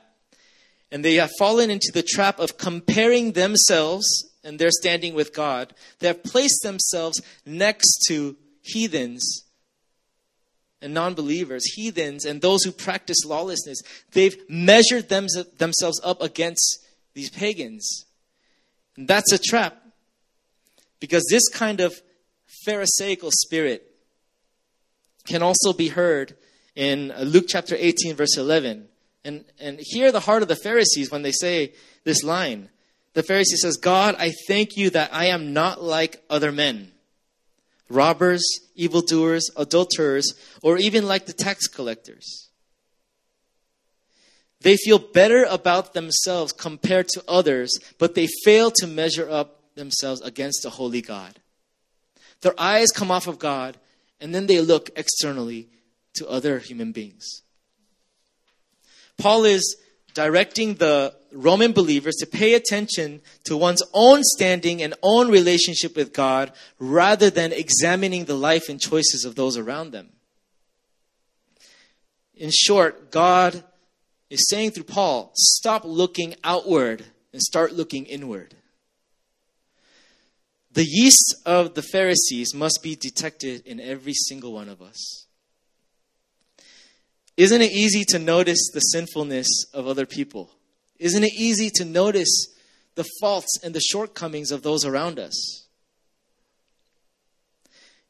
And 0.90 1.04
they 1.04 1.16
have 1.16 1.30
fallen 1.38 1.70
into 1.70 1.90
the 1.92 2.02
trap 2.02 2.38
of 2.38 2.56
comparing 2.56 3.32
themselves 3.32 4.06
and 4.42 4.58
their 4.58 4.70
standing 4.70 5.14
with 5.14 5.34
God. 5.34 5.74
They 5.98 6.06
have 6.06 6.24
placed 6.24 6.62
themselves 6.62 7.20
next 7.44 8.04
to 8.08 8.36
heathens 8.62 9.44
and 10.80 10.94
non 10.94 11.14
believers, 11.14 11.64
heathens, 11.74 12.24
and 12.24 12.40
those 12.40 12.62
who 12.62 12.72
practice 12.72 13.24
lawlessness, 13.24 13.80
they've 14.12 14.36
measured 14.48 15.08
them, 15.08 15.26
themselves 15.58 16.00
up 16.04 16.22
against 16.22 16.86
these 17.14 17.30
pagans. 17.30 18.06
And 18.96 19.08
that's 19.08 19.32
a 19.32 19.38
trap. 19.38 19.82
Because 21.00 21.26
this 21.30 21.48
kind 21.48 21.80
of 21.80 21.94
Pharisaical 22.64 23.30
spirit 23.30 23.90
can 25.26 25.42
also 25.42 25.72
be 25.72 25.88
heard 25.88 26.36
in 26.74 27.10
uh, 27.10 27.20
Luke 27.20 27.46
chapter 27.48 27.76
18, 27.78 28.16
verse 28.16 28.36
11. 28.36 28.88
And, 29.24 29.44
and 29.58 29.78
hear 29.80 30.12
the 30.12 30.20
heart 30.20 30.42
of 30.42 30.48
the 30.48 30.56
Pharisees 30.56 31.10
when 31.10 31.22
they 31.22 31.32
say 31.32 31.72
this 32.04 32.22
line. 32.22 32.68
The 33.14 33.22
Pharisee 33.22 33.56
says, 33.56 33.76
God, 33.76 34.16
I 34.18 34.32
thank 34.46 34.76
you 34.76 34.90
that 34.90 35.14
I 35.14 35.26
am 35.26 35.52
not 35.52 35.82
like 35.82 36.22
other 36.28 36.52
men 36.52 36.90
robbers, 37.90 38.42
evildoers, 38.74 39.50
adulterers, 39.56 40.32
or 40.62 40.78
even 40.78 41.06
like 41.06 41.26
the 41.26 41.32
tax 41.32 41.68
collectors. 41.68 42.48
They 44.62 44.76
feel 44.76 44.98
better 44.98 45.44
about 45.44 45.92
themselves 45.92 46.52
compared 46.52 47.08
to 47.08 47.22
others, 47.28 47.70
but 47.98 48.14
they 48.14 48.26
fail 48.44 48.70
to 48.76 48.86
measure 48.86 49.28
up 49.28 49.74
themselves 49.74 50.22
against 50.22 50.62
the 50.62 50.70
holy 50.70 51.02
God. 51.02 51.38
Their 52.44 52.60
eyes 52.60 52.90
come 52.90 53.10
off 53.10 53.26
of 53.26 53.38
God, 53.38 53.78
and 54.20 54.34
then 54.34 54.46
they 54.46 54.60
look 54.60 54.90
externally 54.96 55.70
to 56.12 56.28
other 56.28 56.58
human 56.58 56.92
beings. 56.92 57.40
Paul 59.16 59.46
is 59.46 59.76
directing 60.12 60.74
the 60.74 61.14
Roman 61.32 61.72
believers 61.72 62.16
to 62.16 62.26
pay 62.26 62.52
attention 62.52 63.22
to 63.44 63.56
one's 63.56 63.82
own 63.94 64.20
standing 64.22 64.82
and 64.82 64.92
own 65.02 65.30
relationship 65.30 65.96
with 65.96 66.12
God 66.12 66.52
rather 66.78 67.30
than 67.30 67.50
examining 67.50 68.26
the 68.26 68.36
life 68.36 68.68
and 68.68 68.78
choices 68.78 69.24
of 69.24 69.36
those 69.36 69.56
around 69.56 69.92
them. 69.92 70.10
In 72.36 72.50
short, 72.52 73.10
God 73.10 73.64
is 74.28 74.46
saying 74.50 74.72
through 74.72 74.84
Paul, 74.84 75.32
stop 75.34 75.82
looking 75.86 76.34
outward 76.44 77.06
and 77.32 77.40
start 77.40 77.72
looking 77.72 78.04
inward. 78.04 78.54
The 80.74 80.84
yeast 80.84 81.36
of 81.46 81.74
the 81.74 81.82
Pharisees 81.82 82.52
must 82.52 82.80
be 82.82 82.96
detected 82.96 83.64
in 83.64 83.78
every 83.78 84.12
single 84.12 84.52
one 84.52 84.68
of 84.68 84.82
us. 84.82 85.26
Isn't 87.36 87.62
it 87.62 87.70
easy 87.70 88.04
to 88.08 88.18
notice 88.18 88.70
the 88.72 88.80
sinfulness 88.80 89.46
of 89.72 89.86
other 89.86 90.04
people? 90.04 90.50
Isn't 90.98 91.22
it 91.22 91.32
easy 91.32 91.70
to 91.76 91.84
notice 91.84 92.48
the 92.96 93.06
faults 93.20 93.56
and 93.62 93.72
the 93.72 93.80
shortcomings 93.80 94.50
of 94.50 94.62
those 94.62 94.84
around 94.84 95.20
us? 95.20 95.66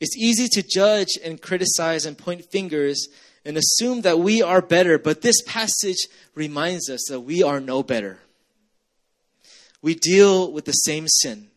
It's 0.01 0.17
easy 0.17 0.49
to 0.53 0.63
judge 0.67 1.19
and 1.23 1.41
criticize 1.41 2.07
and 2.07 2.17
point 2.17 2.51
fingers 2.51 3.09
and 3.45 3.59
assume 3.59 4.01
that 4.03 4.21
we 4.21 4.41
are 4.41 4.63
better, 4.63 4.99
but 4.99 5.21
this 5.21 5.43
passage 5.47 6.09
reminds 6.35 6.89
us 6.89 7.05
that 7.11 7.21
we 7.21 7.43
are 7.43 7.61
no 7.61 7.83
better. 7.83 8.21
We 9.83 9.95
deal 9.95 10.51
with 10.51 10.65
the 10.65 10.73
same 10.73 11.09
sin. 11.09 11.51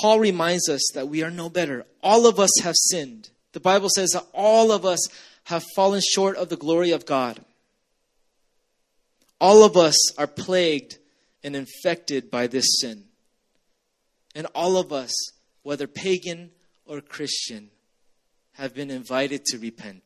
Paul 0.00 0.20
reminds 0.20 0.68
us 0.68 0.82
that 0.94 1.08
we 1.08 1.22
are 1.22 1.30
no 1.30 1.48
better. 1.48 1.84
All 2.02 2.26
of 2.26 2.38
us 2.38 2.50
have 2.62 2.74
sinned. 2.76 3.30
The 3.52 3.60
Bible 3.60 3.88
says 3.94 4.10
that 4.10 4.26
all 4.32 4.70
of 4.70 4.84
us 4.84 5.08
have 5.44 5.64
fallen 5.74 6.00
short 6.00 6.36
of 6.36 6.48
the 6.48 6.56
glory 6.56 6.90
of 6.90 7.06
God. 7.06 7.40
All 9.40 9.64
of 9.64 9.76
us 9.76 9.96
are 10.18 10.26
plagued 10.26 10.98
and 11.42 11.56
infected 11.56 12.30
by 12.30 12.46
this 12.46 12.80
sin. 12.80 13.04
And 14.34 14.46
all 14.54 14.76
of 14.76 14.92
us, 14.92 15.12
whether 15.62 15.86
pagan 15.86 16.50
or 16.84 17.00
Christian, 17.00 17.70
have 18.54 18.74
been 18.74 18.90
invited 18.90 19.44
to 19.46 19.58
repent. 19.58 20.04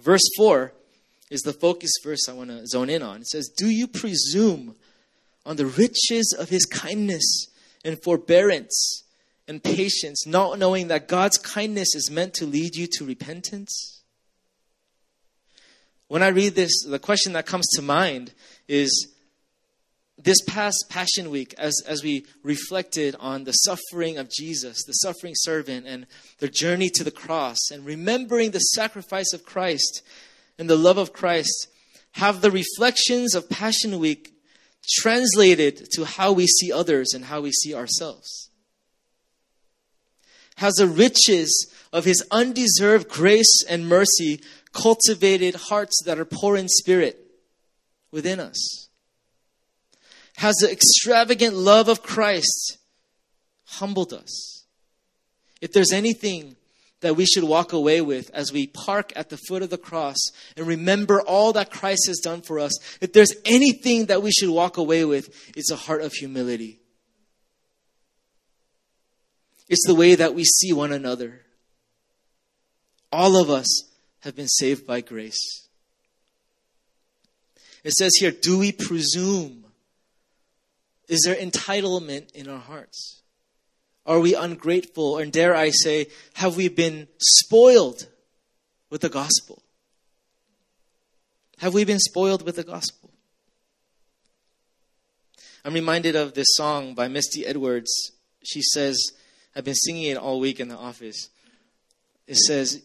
Verse 0.00 0.28
4 0.36 0.72
is 1.30 1.42
the 1.42 1.52
focus 1.52 1.92
verse 2.02 2.28
I 2.28 2.32
want 2.32 2.50
to 2.50 2.66
zone 2.66 2.90
in 2.90 3.02
on. 3.02 3.22
It 3.22 3.28
says, 3.28 3.48
Do 3.48 3.68
you 3.68 3.86
presume 3.86 4.74
on 5.46 5.56
the 5.56 5.66
riches 5.66 6.36
of 6.38 6.48
his 6.48 6.66
kindness 6.66 7.46
and 7.84 8.02
forbearance 8.02 9.04
and 9.46 9.62
patience, 9.62 10.26
not 10.26 10.58
knowing 10.58 10.88
that 10.88 11.08
God's 11.08 11.38
kindness 11.38 11.94
is 11.94 12.10
meant 12.10 12.34
to 12.34 12.46
lead 12.46 12.74
you 12.76 12.86
to 12.92 13.04
repentance? 13.04 14.02
When 16.08 16.22
I 16.22 16.28
read 16.28 16.54
this, 16.54 16.84
the 16.84 16.98
question 16.98 17.32
that 17.32 17.46
comes 17.46 17.66
to 17.74 17.82
mind 17.82 18.32
is 18.68 19.14
this 20.16 20.40
past 20.42 20.86
Passion 20.88 21.30
Week, 21.30 21.54
as, 21.58 21.74
as 21.86 22.02
we 22.02 22.24
reflected 22.42 23.16
on 23.18 23.44
the 23.44 23.52
suffering 23.52 24.16
of 24.16 24.30
Jesus, 24.30 24.84
the 24.84 24.92
suffering 24.92 25.34
servant, 25.36 25.86
and 25.86 26.06
the 26.38 26.48
journey 26.48 26.88
to 26.90 27.04
the 27.04 27.10
cross, 27.10 27.70
and 27.70 27.84
remembering 27.84 28.50
the 28.50 28.60
sacrifice 28.60 29.32
of 29.32 29.44
Christ 29.44 30.02
and 30.58 30.70
the 30.70 30.76
love 30.76 30.98
of 30.98 31.12
Christ, 31.12 31.68
have 32.12 32.40
the 32.40 32.50
reflections 32.50 33.34
of 33.34 33.50
Passion 33.50 33.98
Week 33.98 34.33
translated 34.88 35.88
to 35.92 36.04
how 36.04 36.32
we 36.32 36.46
see 36.46 36.72
others 36.72 37.12
and 37.14 37.26
how 37.26 37.40
we 37.40 37.52
see 37.52 37.74
ourselves? 37.74 38.50
Has 40.56 40.74
the 40.74 40.86
riches 40.86 41.72
of 41.92 42.04
His 42.04 42.24
undeserved 42.30 43.08
grace 43.08 43.64
and 43.68 43.88
mercy 43.88 44.40
cultivated 44.72 45.54
hearts 45.54 46.02
that 46.04 46.18
are 46.18 46.24
poor 46.24 46.56
in 46.56 46.68
spirit 46.68 47.18
within 48.10 48.40
us? 48.40 48.88
Has 50.36 50.56
the 50.56 50.70
extravagant 50.70 51.54
love 51.54 51.88
of 51.88 52.02
Christ 52.02 52.78
humbled 53.66 54.12
us? 54.12 54.64
If 55.60 55.72
there's 55.72 55.92
anything 55.92 56.56
that 57.04 57.16
we 57.16 57.26
should 57.26 57.44
walk 57.44 57.74
away 57.74 58.00
with 58.00 58.30
as 58.30 58.50
we 58.50 58.66
park 58.66 59.12
at 59.14 59.28
the 59.28 59.36
foot 59.36 59.62
of 59.62 59.68
the 59.68 59.76
cross 59.76 60.16
and 60.56 60.66
remember 60.66 61.20
all 61.20 61.52
that 61.52 61.70
Christ 61.70 62.06
has 62.06 62.16
done 62.16 62.40
for 62.40 62.58
us, 62.58 62.72
if 63.02 63.12
there's 63.12 63.34
anything 63.44 64.06
that 64.06 64.22
we 64.22 64.30
should 64.32 64.48
walk 64.48 64.78
away 64.78 65.04
with, 65.04 65.28
it's 65.54 65.70
a 65.70 65.76
heart 65.76 66.00
of 66.00 66.14
humility. 66.14 66.80
It's 69.68 69.86
the 69.86 69.94
way 69.94 70.14
that 70.14 70.34
we 70.34 70.44
see 70.44 70.72
one 70.72 70.92
another. 70.92 71.42
All 73.12 73.36
of 73.36 73.50
us 73.50 73.82
have 74.20 74.34
been 74.34 74.48
saved 74.48 74.86
by 74.86 75.02
grace. 75.02 75.68
It 77.84 77.92
says 77.92 78.12
here, 78.18 78.30
do 78.30 78.58
we 78.58 78.72
presume? 78.72 79.66
Is 81.06 81.20
there 81.26 81.34
entitlement 81.34 82.32
in 82.32 82.48
our 82.48 82.60
hearts? 82.60 83.20
Are 84.06 84.20
we 84.20 84.34
ungrateful? 84.34 85.18
And 85.18 85.32
dare 85.32 85.54
I 85.54 85.70
say, 85.70 86.08
have 86.34 86.56
we 86.56 86.68
been 86.68 87.08
spoiled 87.18 88.08
with 88.90 89.00
the 89.00 89.08
gospel? 89.08 89.62
Have 91.58 91.74
we 91.74 91.84
been 91.84 92.00
spoiled 92.00 92.42
with 92.42 92.56
the 92.56 92.64
gospel? 92.64 93.10
I'm 95.64 95.72
reminded 95.72 96.14
of 96.14 96.34
this 96.34 96.48
song 96.50 96.94
by 96.94 97.08
Misty 97.08 97.46
Edwards. 97.46 98.12
She 98.44 98.60
says, 98.60 98.98
I've 99.56 99.64
been 99.64 99.74
singing 99.74 100.04
it 100.04 100.18
all 100.18 100.40
week 100.40 100.60
in 100.60 100.68
the 100.68 100.76
office. 100.76 101.30
It 102.26 102.36
says, 102.36 102.82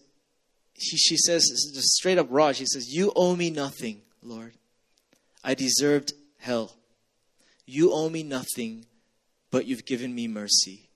she, 0.77 0.97
she 0.97 1.17
says, 1.17 1.43
just 1.73 1.89
straight 1.89 2.17
up 2.17 2.27
raw, 2.29 2.53
she 2.53 2.65
says, 2.65 2.87
You 2.87 3.11
owe 3.15 3.35
me 3.35 3.49
nothing, 3.49 4.01
Lord. 4.23 4.53
I 5.43 5.55
deserved 5.55 6.13
hell. 6.37 6.73
You 7.65 7.91
owe 7.91 8.09
me 8.09 8.23
nothing, 8.23 8.85
but 9.51 9.65
you've 9.65 9.85
given 9.85 10.15
me 10.15 10.27
mercy. 10.27 10.88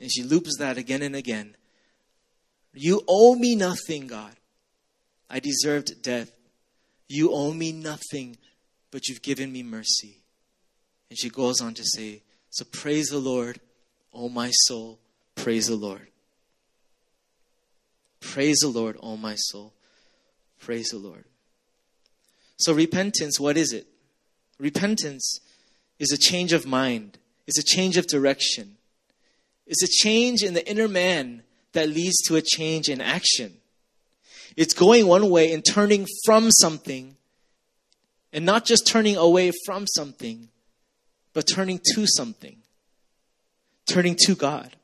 And 0.00 0.10
she 0.10 0.22
loops 0.22 0.58
that 0.58 0.76
again 0.76 1.02
and 1.02 1.14
again. 1.14 1.56
You 2.72 3.02
owe 3.08 3.34
me 3.34 3.54
nothing, 3.54 4.06
God. 4.06 4.34
I 5.30 5.40
deserved 5.40 6.02
death. 6.02 6.32
You 7.08 7.32
owe 7.32 7.52
me 7.52 7.72
nothing, 7.72 8.36
but 8.90 9.08
you've 9.08 9.22
given 9.22 9.52
me 9.52 9.62
mercy. 9.62 10.18
And 11.08 11.18
she 11.18 11.30
goes 11.30 11.60
on 11.60 11.74
to 11.74 11.84
say, 11.84 12.22
So 12.50 12.64
praise 12.64 13.08
the 13.08 13.18
Lord, 13.18 13.60
O 14.12 14.28
my 14.28 14.50
soul. 14.50 14.98
Praise 15.34 15.66
the 15.68 15.76
Lord. 15.76 16.08
Praise 18.20 18.58
the 18.60 18.68
Lord, 18.68 18.96
O 19.02 19.16
my 19.16 19.34
soul. 19.36 19.72
Praise 20.58 20.88
the 20.88 20.98
Lord. 20.98 21.24
So, 22.56 22.72
repentance, 22.72 23.38
what 23.38 23.56
is 23.56 23.72
it? 23.72 23.86
Repentance 24.58 25.40
is 25.98 26.10
a 26.12 26.16
change 26.16 26.52
of 26.52 26.66
mind, 26.66 27.18
it's 27.46 27.58
a 27.58 27.62
change 27.62 27.96
of 27.96 28.06
direction. 28.06 28.76
It's 29.66 29.82
a 29.82 29.88
change 29.88 30.42
in 30.42 30.54
the 30.54 30.68
inner 30.68 30.88
man 30.88 31.42
that 31.72 31.88
leads 31.88 32.20
to 32.22 32.36
a 32.36 32.42
change 32.42 32.88
in 32.88 33.00
action. 33.00 33.54
It's 34.56 34.74
going 34.74 35.06
one 35.06 35.30
way 35.30 35.52
and 35.52 35.64
turning 35.64 36.06
from 36.24 36.50
something, 36.50 37.16
and 38.32 38.44
not 38.44 38.64
just 38.64 38.86
turning 38.86 39.16
away 39.16 39.52
from 39.66 39.86
something, 39.86 40.48
but 41.32 41.46
turning 41.46 41.80
to 41.94 42.06
something, 42.06 42.56
turning 43.86 44.16
to 44.26 44.34
God. 44.34 44.76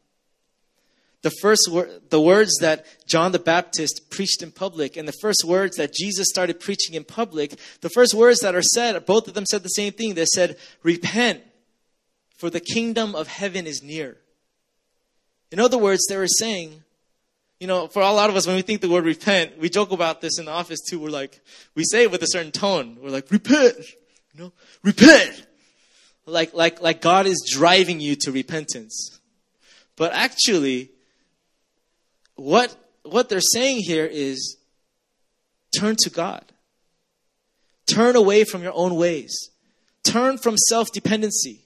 The 1.22 1.30
first 1.42 1.68
word, 1.70 2.00
the 2.08 2.20
words 2.20 2.56
that 2.60 2.86
John 3.06 3.32
the 3.32 3.38
Baptist 3.38 4.10
preached 4.10 4.42
in 4.42 4.50
public, 4.50 4.96
and 4.96 5.06
the 5.06 5.14
first 5.20 5.44
words 5.44 5.76
that 5.76 5.92
Jesus 5.92 6.28
started 6.30 6.58
preaching 6.58 6.94
in 6.94 7.04
public, 7.04 7.58
the 7.82 7.90
first 7.90 8.14
words 8.14 8.40
that 8.40 8.54
are 8.54 8.62
said, 8.62 9.04
both 9.04 9.28
of 9.28 9.34
them 9.34 9.44
said 9.44 9.62
the 9.62 9.68
same 9.68 9.92
thing. 9.92 10.14
They 10.14 10.24
said, 10.24 10.56
Repent, 10.82 11.42
for 12.38 12.48
the 12.48 12.60
kingdom 12.60 13.14
of 13.14 13.28
heaven 13.28 13.66
is 13.66 13.82
near. 13.82 14.16
In 15.52 15.58
other 15.58 15.78
words, 15.78 16.06
they 16.08 16.16
were 16.16 16.28
saying, 16.28 16.82
you 17.58 17.66
know, 17.66 17.88
for 17.88 18.02
a 18.02 18.10
lot 18.12 18.30
of 18.30 18.36
us, 18.36 18.46
when 18.46 18.56
we 18.56 18.62
think 18.62 18.80
the 18.80 18.88
word 18.88 19.04
repent, 19.04 19.58
we 19.58 19.68
joke 19.68 19.92
about 19.92 20.20
this 20.20 20.38
in 20.38 20.46
the 20.46 20.50
office 20.50 20.80
too. 20.80 20.98
We're 20.98 21.10
like, 21.10 21.40
we 21.74 21.84
say 21.84 22.04
it 22.04 22.10
with 22.10 22.22
a 22.22 22.26
certain 22.26 22.52
tone. 22.52 22.98
We're 23.02 23.10
like, 23.10 23.30
repent, 23.30 23.76
you 24.32 24.40
know, 24.40 24.52
repent. 24.82 25.46
Like, 26.24 26.54
like, 26.54 26.80
like 26.80 27.02
God 27.02 27.26
is 27.26 27.50
driving 27.52 28.00
you 28.00 28.14
to 28.16 28.32
repentance. 28.32 29.20
But 29.96 30.12
actually, 30.12 30.90
what, 32.36 32.74
what 33.02 33.28
they're 33.28 33.40
saying 33.40 33.80
here 33.80 34.06
is 34.06 34.56
turn 35.76 35.96
to 36.00 36.10
God. 36.10 36.44
Turn 37.92 38.14
away 38.14 38.44
from 38.44 38.62
your 38.62 38.72
own 38.74 38.94
ways. 38.94 39.50
Turn 40.04 40.38
from 40.38 40.56
self 40.56 40.92
dependency. 40.92 41.60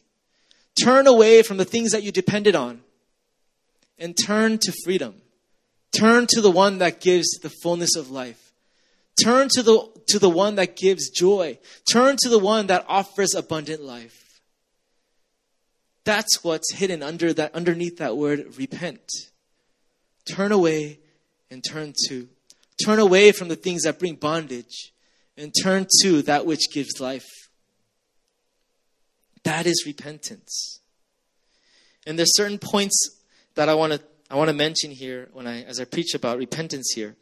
Turn 0.83 1.07
away 1.07 1.43
from 1.43 1.59
the 1.59 1.65
things 1.65 1.93
that 1.93 2.03
you 2.03 2.11
depended 2.11 2.57
on 2.57 2.81
and 3.99 4.17
turn 4.27 4.59
to 4.59 4.73
freedom. 4.85 5.15
Turn 5.97 6.27
to 6.31 6.41
the 6.41 6.51
one 6.51 6.79
that 6.79 7.01
gives 7.01 7.29
the 7.43 7.53
fullness 7.63 7.97
of 7.97 8.11
life. 8.11 8.53
Turn 9.23 9.49
to 9.55 9.63
the, 9.63 9.89
to 10.09 10.19
the 10.19 10.31
one 10.31 10.57
that 10.57 10.77
gives 10.77 11.09
joy. 11.11 11.59
Turn 11.91 12.17
to 12.23 12.29
the 12.29 12.39
one 12.39 12.67
that 12.67 12.85
offers 12.89 13.35
abundant 13.35 13.83
life. 13.83 14.41
That's 16.05 16.43
what's 16.43 16.75
hidden 16.75 17.03
under 17.03 17.33
that, 17.33 17.55
underneath 17.55 17.99
that 17.99 18.17
word 18.17 18.59
repent. 18.59 19.09
Turn 20.27 20.53
away 20.53 20.99
and 21.51 21.63
turn 21.63 21.95
to. 22.09 22.29
Turn 22.85 22.99
away 22.99 23.33
from 23.33 23.49
the 23.49 23.57
things 23.57 23.83
that 23.83 23.99
bring 23.99 24.17
bondage 24.17 24.93
and 25.37 25.53
turn 25.63 25.87
to 26.03 26.23
that 26.23 26.45
which 26.45 26.73
gives 26.73 27.01
life. 27.01 27.29
That 29.45 29.67
is 29.67 29.85
repentance. 29.87 30.81
And 32.07 32.19
there's 32.19 32.37
certain 32.37 32.59
points 32.59 33.21
that 33.55 33.69
I 33.69 33.75
want 33.75 33.95
to 33.95 34.01
I 34.31 34.37
want 34.37 34.49
to 34.49 34.55
mention 34.55 34.91
here 34.91 35.29
when 35.33 35.47
I 35.47 35.63
as 35.63 35.81
I 35.81 35.85
preach 35.85 36.15
about 36.15 36.39
repentance 36.39 36.93
here. 36.95 37.17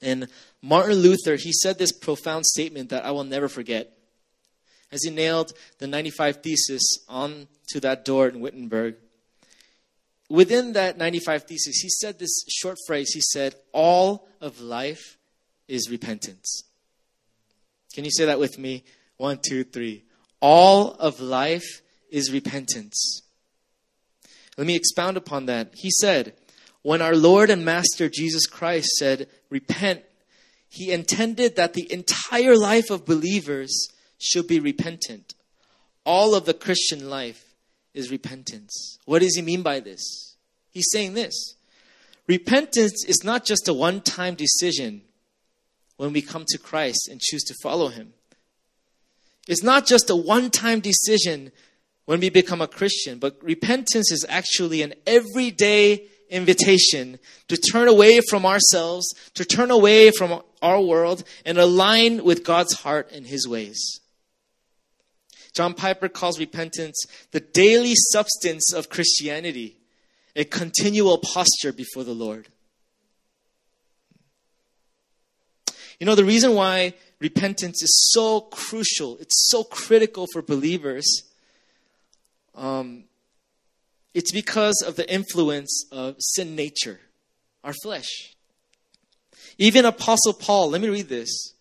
And 0.00 0.28
Martin 0.62 0.96
Luther, 0.96 1.36
he 1.36 1.52
said 1.52 1.78
this 1.78 1.92
profound 1.92 2.46
statement 2.46 2.90
that 2.90 3.04
I 3.04 3.10
will 3.10 3.24
never 3.24 3.48
forget. 3.48 3.92
As 4.90 5.02
he 5.02 5.10
nailed 5.10 5.52
the 5.78 5.86
95 5.86 6.36
thesis 6.42 6.82
onto 7.08 7.80
that 7.80 8.04
door 8.04 8.28
in 8.28 8.40
Wittenberg, 8.40 8.96
within 10.28 10.72
that 10.72 10.96
95 10.96 11.44
thesis, 11.44 11.80
he 11.80 11.88
said 11.90 12.18
this 12.18 12.44
short 12.48 12.78
phrase. 12.86 13.12
He 13.12 13.20
said, 13.20 13.54
All 13.72 14.28
of 14.40 14.60
life 14.60 15.18
is 15.66 15.90
repentance. 15.90 16.64
Can 17.92 18.04
you 18.04 18.10
say 18.10 18.24
that 18.26 18.38
with 18.38 18.58
me? 18.58 18.84
One, 19.16 19.38
two, 19.42 19.64
three. 19.64 20.04
All 20.40 20.92
of 20.92 21.20
life 21.20 21.82
is 22.10 22.32
repentance. 22.32 23.22
Let 24.58 24.66
me 24.66 24.76
expound 24.76 25.16
upon 25.16 25.46
that. 25.46 25.72
He 25.74 25.90
said, 25.90 26.34
when 26.82 27.00
our 27.00 27.14
Lord 27.14 27.48
and 27.48 27.64
Master 27.64 28.08
Jesus 28.08 28.46
Christ 28.46 28.88
said, 28.96 29.28
repent, 29.50 30.02
he 30.68 30.90
intended 30.90 31.54
that 31.56 31.74
the 31.74 31.90
entire 31.90 32.56
life 32.56 32.90
of 32.90 33.06
believers 33.06 33.88
should 34.18 34.48
be 34.48 34.58
repentant. 34.58 35.34
All 36.04 36.34
of 36.34 36.44
the 36.44 36.54
Christian 36.54 37.08
life 37.08 37.54
is 37.94 38.10
repentance. 38.10 38.98
What 39.04 39.22
does 39.22 39.36
he 39.36 39.42
mean 39.42 39.62
by 39.62 39.78
this? 39.80 40.34
He's 40.70 40.90
saying 40.92 41.14
this 41.14 41.54
repentance 42.26 43.04
is 43.06 43.24
not 43.24 43.44
just 43.44 43.68
a 43.68 43.72
one 43.72 44.00
time 44.00 44.34
decision 44.34 45.02
when 45.96 46.12
we 46.12 46.20
come 46.20 46.44
to 46.48 46.58
Christ 46.58 47.08
and 47.08 47.20
choose 47.20 47.44
to 47.44 47.54
follow 47.62 47.88
him. 47.88 48.12
It's 49.46 49.62
not 49.62 49.86
just 49.86 50.10
a 50.10 50.16
one 50.16 50.50
time 50.50 50.80
decision 50.80 51.52
when 52.08 52.20
we 52.20 52.30
become 52.30 52.62
a 52.62 52.66
Christian, 52.66 53.18
but 53.18 53.36
repentance 53.42 54.10
is 54.10 54.24
actually 54.30 54.80
an 54.80 54.94
everyday 55.06 56.06
invitation 56.30 57.18
to 57.48 57.56
turn 57.58 57.86
away 57.86 58.22
from 58.30 58.46
ourselves, 58.46 59.14
to 59.34 59.44
turn 59.44 59.70
away 59.70 60.10
from 60.10 60.40
our 60.62 60.80
world, 60.80 61.22
and 61.44 61.58
align 61.58 62.24
with 62.24 62.44
God's 62.44 62.72
heart 62.80 63.12
and 63.12 63.26
His 63.26 63.46
ways. 63.46 64.00
John 65.52 65.74
Piper 65.74 66.08
calls 66.08 66.38
repentance 66.38 67.04
the 67.32 67.40
daily 67.40 67.92
substance 67.94 68.72
of 68.72 68.88
Christianity, 68.88 69.76
a 70.34 70.44
continual 70.44 71.18
posture 71.18 71.74
before 71.74 72.04
the 72.04 72.14
Lord. 72.14 72.48
You 76.00 76.06
know, 76.06 76.14
the 76.14 76.24
reason 76.24 76.54
why 76.54 76.94
repentance 77.20 77.82
is 77.82 78.10
so 78.14 78.40
crucial, 78.40 79.18
it's 79.18 79.50
so 79.50 79.62
critical 79.62 80.26
for 80.32 80.40
believers. 80.40 81.27
Um, 82.58 83.04
it's 84.14 84.32
because 84.32 84.82
of 84.86 84.96
the 84.96 85.10
influence 85.10 85.86
of 85.92 86.16
sin 86.18 86.56
nature, 86.56 86.98
our 87.62 87.72
flesh. 87.82 88.34
Even 89.58 89.84
Apostle 89.84 90.32
Paul, 90.32 90.70
let 90.70 90.80
me 90.80 90.88
read 90.88 91.08
this. 91.08 91.54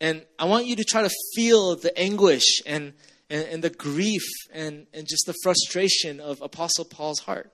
And 0.00 0.24
I 0.38 0.44
want 0.44 0.66
you 0.66 0.76
to 0.76 0.84
try 0.84 1.02
to 1.02 1.10
feel 1.34 1.76
the 1.76 1.96
anguish 1.98 2.60
and, 2.66 2.92
and, 3.30 3.44
and 3.48 3.64
the 3.64 3.70
grief 3.70 4.22
and, 4.52 4.86
and 4.92 5.08
just 5.08 5.24
the 5.26 5.34
frustration 5.42 6.20
of 6.20 6.42
Apostle 6.42 6.84
Paul's 6.84 7.20
heart. 7.20 7.50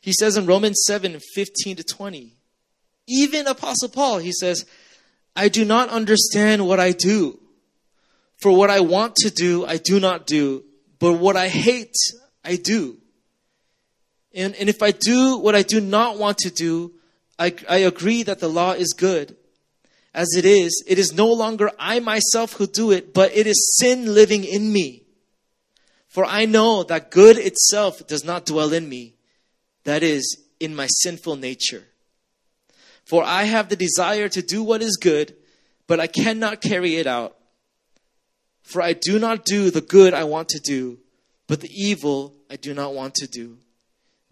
He 0.00 0.12
says 0.12 0.36
in 0.36 0.46
Romans 0.46 0.84
7 0.86 1.18
15 1.34 1.76
to 1.76 1.82
20, 1.82 2.32
even 3.08 3.46
Apostle 3.48 3.88
Paul, 3.88 4.18
he 4.18 4.32
says, 4.32 4.66
I 5.34 5.48
do 5.48 5.64
not 5.64 5.88
understand 5.88 6.66
what 6.66 6.78
I 6.78 6.92
do. 6.92 7.40
For 8.38 8.52
what 8.52 8.70
I 8.70 8.80
want 8.80 9.16
to 9.16 9.30
do, 9.30 9.66
I 9.66 9.78
do 9.78 9.98
not 9.98 10.26
do. 10.26 10.64
But 10.98 11.14
what 11.14 11.36
I 11.36 11.48
hate, 11.48 11.96
I 12.44 12.56
do. 12.56 12.98
And, 14.34 14.54
and 14.56 14.68
if 14.68 14.82
I 14.82 14.90
do 14.90 15.38
what 15.38 15.54
I 15.54 15.62
do 15.62 15.80
not 15.80 16.18
want 16.18 16.38
to 16.38 16.50
do, 16.50 16.92
I, 17.38 17.54
I 17.68 17.78
agree 17.78 18.22
that 18.22 18.38
the 18.38 18.48
law 18.48 18.72
is 18.72 18.92
good. 18.92 19.36
As 20.14 20.28
it 20.36 20.46
is, 20.46 20.82
it 20.86 20.98
is 20.98 21.12
no 21.12 21.30
longer 21.30 21.70
I 21.78 22.00
myself 22.00 22.54
who 22.54 22.66
do 22.66 22.90
it, 22.90 23.12
but 23.12 23.36
it 23.36 23.46
is 23.46 23.76
sin 23.78 24.14
living 24.14 24.44
in 24.44 24.72
me. 24.72 25.02
For 26.08 26.24
I 26.24 26.46
know 26.46 26.82
that 26.84 27.10
good 27.10 27.36
itself 27.36 28.06
does 28.06 28.24
not 28.24 28.46
dwell 28.46 28.72
in 28.72 28.88
me, 28.88 29.16
that 29.84 30.02
is, 30.02 30.42
in 30.58 30.74
my 30.74 30.86
sinful 30.86 31.36
nature. 31.36 31.84
For 33.04 33.22
I 33.22 33.44
have 33.44 33.68
the 33.68 33.76
desire 33.76 34.28
to 34.30 34.42
do 34.42 34.62
what 34.62 34.82
is 34.82 34.96
good, 34.96 35.36
but 35.86 36.00
I 36.00 36.06
cannot 36.06 36.62
carry 36.62 36.96
it 36.96 37.06
out. 37.06 37.36
For 38.66 38.82
I 38.82 38.94
do 38.94 39.20
not 39.20 39.44
do 39.44 39.70
the 39.70 39.80
good 39.80 40.12
I 40.12 40.24
want 40.24 40.48
to 40.48 40.58
do, 40.58 40.98
but 41.46 41.60
the 41.60 41.70
evil 41.72 42.34
I 42.50 42.56
do 42.56 42.74
not 42.74 42.94
want 42.94 43.14
to 43.14 43.28
do. 43.28 43.58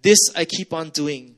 This 0.02 0.18
I 0.34 0.44
keep 0.44 0.72
on 0.72 0.88
doing. 0.88 1.36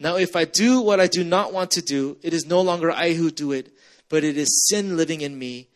Now, 0.00 0.16
if 0.16 0.34
I 0.34 0.44
do 0.44 0.80
what 0.80 0.98
I 0.98 1.06
do 1.06 1.22
not 1.22 1.52
want 1.52 1.70
to 1.72 1.82
do, 1.82 2.18
it 2.22 2.34
is 2.34 2.44
no 2.44 2.60
longer 2.62 2.90
I 2.90 3.12
who 3.12 3.30
do 3.30 3.52
it, 3.52 3.72
but 4.08 4.24
it 4.24 4.36
is 4.36 4.66
sin 4.68 4.96
living 4.96 5.20
in 5.20 5.38
me 5.38 5.68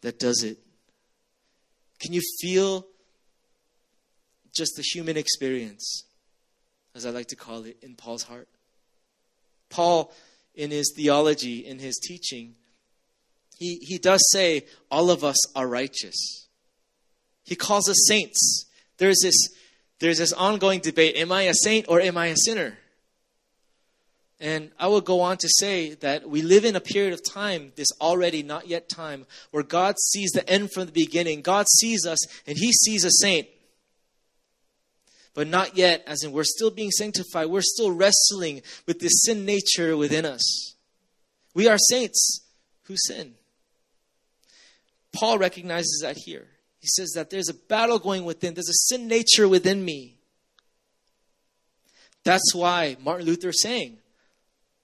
that 0.00 0.18
does 0.18 0.42
it. 0.42 0.56
Can 2.00 2.14
you 2.14 2.22
feel 2.40 2.86
just 4.56 4.76
the 4.76 4.82
human 4.82 5.18
experience, 5.18 6.04
as 6.94 7.04
I 7.04 7.10
like 7.10 7.26
to 7.28 7.36
call 7.36 7.64
it, 7.64 7.76
in 7.82 7.96
Paul's 7.96 8.22
heart? 8.22 8.48
Paul, 9.68 10.10
in 10.54 10.70
his 10.70 10.94
theology, 10.96 11.66
in 11.66 11.78
his 11.78 11.98
teaching, 11.98 12.54
he, 13.58 13.78
he 13.82 13.98
does 13.98 14.24
say, 14.30 14.66
all 14.88 15.10
of 15.10 15.24
us 15.24 15.36
are 15.56 15.66
righteous. 15.66 16.46
He 17.44 17.56
calls 17.56 17.88
us 17.88 18.06
saints. 18.06 18.66
There's 18.98 19.18
this, 19.20 19.34
there's 19.98 20.18
this 20.18 20.32
ongoing 20.32 20.80
debate 20.80 21.16
am 21.16 21.32
I 21.32 21.42
a 21.42 21.54
saint 21.54 21.86
or 21.88 22.00
am 22.00 22.16
I 22.16 22.26
a 22.26 22.36
sinner? 22.36 22.78
And 24.40 24.70
I 24.78 24.86
will 24.86 25.00
go 25.00 25.20
on 25.20 25.38
to 25.38 25.48
say 25.48 25.94
that 25.94 26.30
we 26.30 26.42
live 26.42 26.64
in 26.64 26.76
a 26.76 26.80
period 26.80 27.12
of 27.12 27.28
time, 27.28 27.72
this 27.74 27.88
already 28.00 28.44
not 28.44 28.68
yet 28.68 28.88
time, 28.88 29.26
where 29.50 29.64
God 29.64 29.96
sees 29.98 30.30
the 30.30 30.48
end 30.48 30.70
from 30.72 30.86
the 30.86 30.92
beginning. 30.92 31.42
God 31.42 31.66
sees 31.68 32.06
us 32.06 32.18
and 32.46 32.56
He 32.56 32.72
sees 32.72 33.04
a 33.04 33.10
saint. 33.10 33.48
But 35.34 35.48
not 35.48 35.76
yet, 35.76 36.04
as 36.06 36.22
in 36.22 36.30
we're 36.30 36.44
still 36.44 36.70
being 36.70 36.92
sanctified. 36.92 37.48
We're 37.48 37.62
still 37.62 37.90
wrestling 37.90 38.62
with 38.86 39.00
this 39.00 39.22
sin 39.24 39.44
nature 39.44 39.96
within 39.96 40.24
us. 40.24 40.76
We 41.54 41.66
are 41.66 41.78
saints 41.78 42.44
who 42.84 42.94
sin. 42.96 43.34
Paul 45.12 45.38
recognizes 45.38 46.00
that 46.02 46.16
here. 46.16 46.46
He 46.80 46.86
says 46.86 47.12
that 47.14 47.30
there's 47.30 47.48
a 47.48 47.54
battle 47.54 47.98
going 47.98 48.24
within, 48.24 48.54
there's 48.54 48.68
a 48.68 48.94
sin 48.94 49.08
nature 49.08 49.48
within 49.48 49.84
me. 49.84 50.18
That's 52.24 52.54
why 52.54 52.96
Martin 53.02 53.26
Luther 53.26 53.48
is 53.48 53.62
saying, 53.62 53.98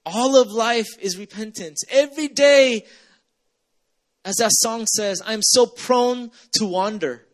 all 0.07 0.41
of 0.41 0.51
life 0.51 0.89
is 1.01 1.17
repentance. 1.17 1.83
Every 1.91 2.29
day, 2.29 2.85
as 4.25 4.37
that 4.37 4.51
song 4.53 4.87
says, 4.87 5.23
I'm 5.25 5.43
so 5.43 5.67
prone 5.67 6.31
to 6.55 6.67
wander. 6.67 7.27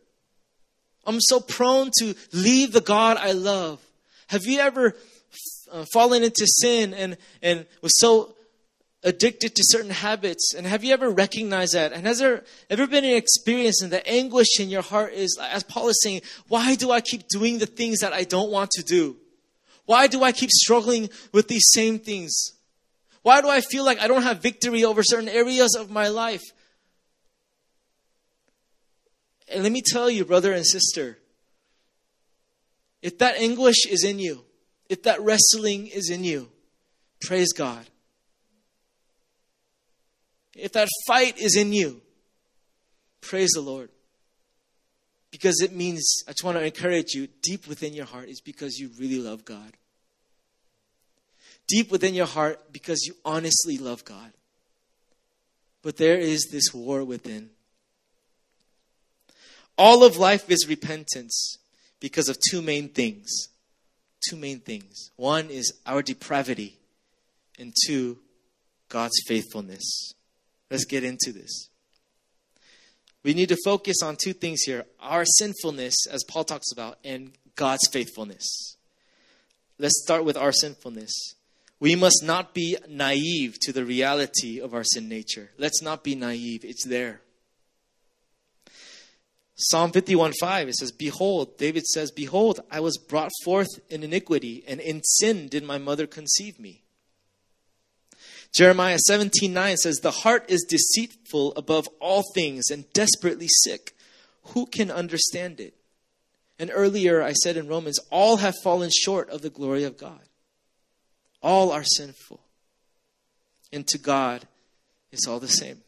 I'm 1.05 1.19
so 1.19 1.39
prone 1.39 1.91
to 1.99 2.15
leave 2.31 2.73
the 2.73 2.81
God 2.81 3.17
I 3.17 3.31
love. 3.31 3.81
Have 4.27 4.45
you 4.45 4.59
ever 4.59 4.95
uh, 5.71 5.85
fallen 5.91 6.23
into 6.23 6.45
sin 6.45 6.93
and, 6.93 7.17
and 7.41 7.65
was 7.81 7.93
so 7.99 8.35
addicted 9.03 9.55
to 9.55 9.63
certain 9.65 9.89
habits? 9.89 10.53
And 10.55 10.67
have 10.67 10.83
you 10.83 10.93
ever 10.93 11.09
recognized 11.09 11.73
that? 11.73 11.91
And 11.93 12.05
has 12.05 12.19
there 12.19 12.43
ever 12.69 12.87
been 12.87 13.03
an 13.03 13.15
experience 13.15 13.81
and 13.81 13.91
the 13.91 14.07
anguish 14.07 14.59
in 14.59 14.69
your 14.69 14.81
heart 14.81 15.13
is, 15.13 15.37
as 15.41 15.63
Paul 15.63 15.89
is 15.89 16.01
saying, 16.03 16.21
why 16.47 16.75
do 16.75 16.91
I 16.91 17.01
keep 17.01 17.27
doing 17.27 17.57
the 17.59 17.65
things 17.65 17.99
that 17.99 18.13
I 18.13 18.23
don't 18.23 18.51
want 18.51 18.71
to 18.71 18.83
do? 18.83 19.17
Why 19.85 20.07
do 20.07 20.23
I 20.23 20.31
keep 20.31 20.51
struggling 20.51 21.09
with 21.31 21.47
these 21.47 21.65
same 21.71 21.99
things? 21.99 22.53
Why 23.23 23.41
do 23.41 23.49
I 23.49 23.61
feel 23.61 23.85
like 23.85 23.99
I 23.99 24.07
don't 24.07 24.23
have 24.23 24.41
victory 24.41 24.83
over 24.83 25.03
certain 25.03 25.29
areas 25.29 25.75
of 25.75 25.91
my 25.91 26.07
life? 26.07 26.43
And 29.47 29.63
let 29.63 29.71
me 29.71 29.81
tell 29.85 30.09
you, 30.09 30.25
brother 30.25 30.53
and 30.53 30.65
sister, 30.65 31.17
if 33.01 33.17
that 33.17 33.35
anguish 33.37 33.85
is 33.85 34.03
in 34.03 34.19
you, 34.19 34.45
if 34.89 35.03
that 35.03 35.21
wrestling 35.21 35.87
is 35.87 36.09
in 36.09 36.23
you, 36.23 36.49
praise 37.21 37.51
God. 37.51 37.85
If 40.55 40.73
that 40.73 40.89
fight 41.07 41.37
is 41.37 41.55
in 41.55 41.73
you, 41.73 42.01
praise 43.21 43.51
the 43.51 43.61
Lord. 43.61 43.89
Because 45.31 45.61
it 45.61 45.73
means, 45.73 46.23
I 46.27 46.31
just 46.31 46.43
want 46.43 46.57
to 46.57 46.65
encourage 46.65 47.13
you, 47.13 47.27
deep 47.41 47.67
within 47.67 47.93
your 47.93 48.05
heart 48.05 48.27
is 48.27 48.41
because 48.41 48.77
you 48.77 48.89
really 48.99 49.19
love 49.19 49.45
God 49.45 49.73
deep 51.71 51.89
within 51.89 52.13
your 52.13 52.25
heart 52.25 52.73
because 52.73 53.05
you 53.05 53.15
honestly 53.23 53.77
love 53.77 54.03
God. 54.03 54.33
But 55.81 55.97
there 55.97 56.17
is 56.17 56.49
this 56.51 56.73
war 56.73 57.03
within. 57.03 57.49
All 59.77 60.03
of 60.03 60.17
life 60.17 60.51
is 60.51 60.67
repentance 60.67 61.57
because 61.99 62.27
of 62.27 62.37
two 62.51 62.61
main 62.61 62.89
things. 62.89 63.47
Two 64.29 64.35
main 64.35 64.59
things. 64.59 65.11
One 65.15 65.49
is 65.49 65.73
our 65.85 66.03
depravity, 66.03 66.77
and 67.57 67.73
two, 67.85 68.19
God's 68.89 69.19
faithfulness. 69.25 70.13
Let's 70.71 70.85
get 70.85 71.03
into 71.03 71.33
this. 71.33 71.69
We 73.23 73.33
need 73.33 73.49
to 73.49 73.57
focus 73.63 73.97
on 74.01 74.15
two 74.15 74.33
things 74.33 74.61
here 74.61 74.85
our 74.99 75.25
sinfulness, 75.25 76.07
as 76.09 76.23
Paul 76.23 76.45
talks 76.45 76.71
about, 76.71 76.97
and 77.03 77.33
God's 77.55 77.87
faithfulness. 77.91 78.77
Let's 79.77 80.01
start 80.01 80.23
with 80.23 80.37
our 80.37 80.51
sinfulness. 80.51 81.35
We 81.79 81.95
must 81.95 82.23
not 82.23 82.53
be 82.53 82.77
naive 82.87 83.59
to 83.61 83.73
the 83.73 83.83
reality 83.83 84.59
of 84.59 84.73
our 84.73 84.83
sin 84.83 85.09
nature. 85.09 85.51
Let's 85.57 85.81
not 85.81 86.03
be 86.03 86.15
naive. 86.15 86.63
It's 86.63 86.85
there. 86.85 87.21
Psalm 89.55 89.91
51 89.91 90.33
5, 90.39 90.69
it 90.69 90.75
says, 90.75 90.91
Behold, 90.91 91.57
David 91.57 91.85
says, 91.85 92.11
Behold, 92.11 92.61
I 92.71 92.79
was 92.79 92.97
brought 92.97 93.31
forth 93.43 93.69
in 93.89 94.03
iniquity, 94.03 94.63
and 94.67 94.79
in 94.79 95.03
sin 95.03 95.47
did 95.47 95.63
my 95.63 95.77
mother 95.77 96.07
conceive 96.07 96.59
me. 96.59 96.81
Jeremiah 98.51 98.97
17 98.97 99.53
9 99.53 99.77
says, 99.77 99.97
The 99.97 100.11
heart 100.11 100.45
is 100.49 100.65
deceitful 100.67 101.53
above 101.55 101.87
all 101.99 102.23
things 102.35 102.65
and 102.69 102.91
desperately 102.93 103.47
sick. 103.49 103.95
Who 104.47 104.65
can 104.65 104.91
understand 104.91 105.59
it? 105.59 105.73
And 106.59 106.69
earlier 106.73 107.23
I 107.23 107.33
said 107.33 107.57
in 107.57 107.67
Romans, 107.67 107.99
all 108.11 108.37
have 108.37 108.55
fallen 108.63 108.91
short 108.91 109.29
of 109.29 109.41
the 109.41 109.49
glory 109.49 109.83
of 109.83 109.97
God. 109.97 110.21
All 111.41 111.71
are 111.71 111.83
sinful. 111.83 112.39
And 113.73 113.87
to 113.87 113.97
God, 113.97 114.47
it's 115.11 115.27
all 115.27 115.39
the 115.39 115.47
same. 115.47 115.81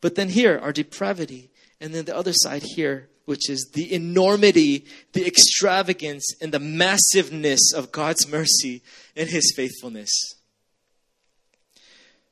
But 0.00 0.14
then 0.14 0.28
here, 0.28 0.58
our 0.62 0.72
depravity. 0.72 1.50
And 1.80 1.94
then 1.94 2.04
the 2.04 2.16
other 2.16 2.32
side 2.32 2.62
here, 2.74 3.08
which 3.24 3.50
is 3.50 3.70
the 3.74 3.92
enormity, 3.92 4.86
the 5.12 5.26
extravagance, 5.26 6.24
and 6.40 6.52
the 6.52 6.60
massiveness 6.60 7.72
of 7.74 7.92
God's 7.92 8.28
mercy 8.28 8.82
and 9.16 9.28
his 9.28 9.52
faithfulness. 9.56 10.35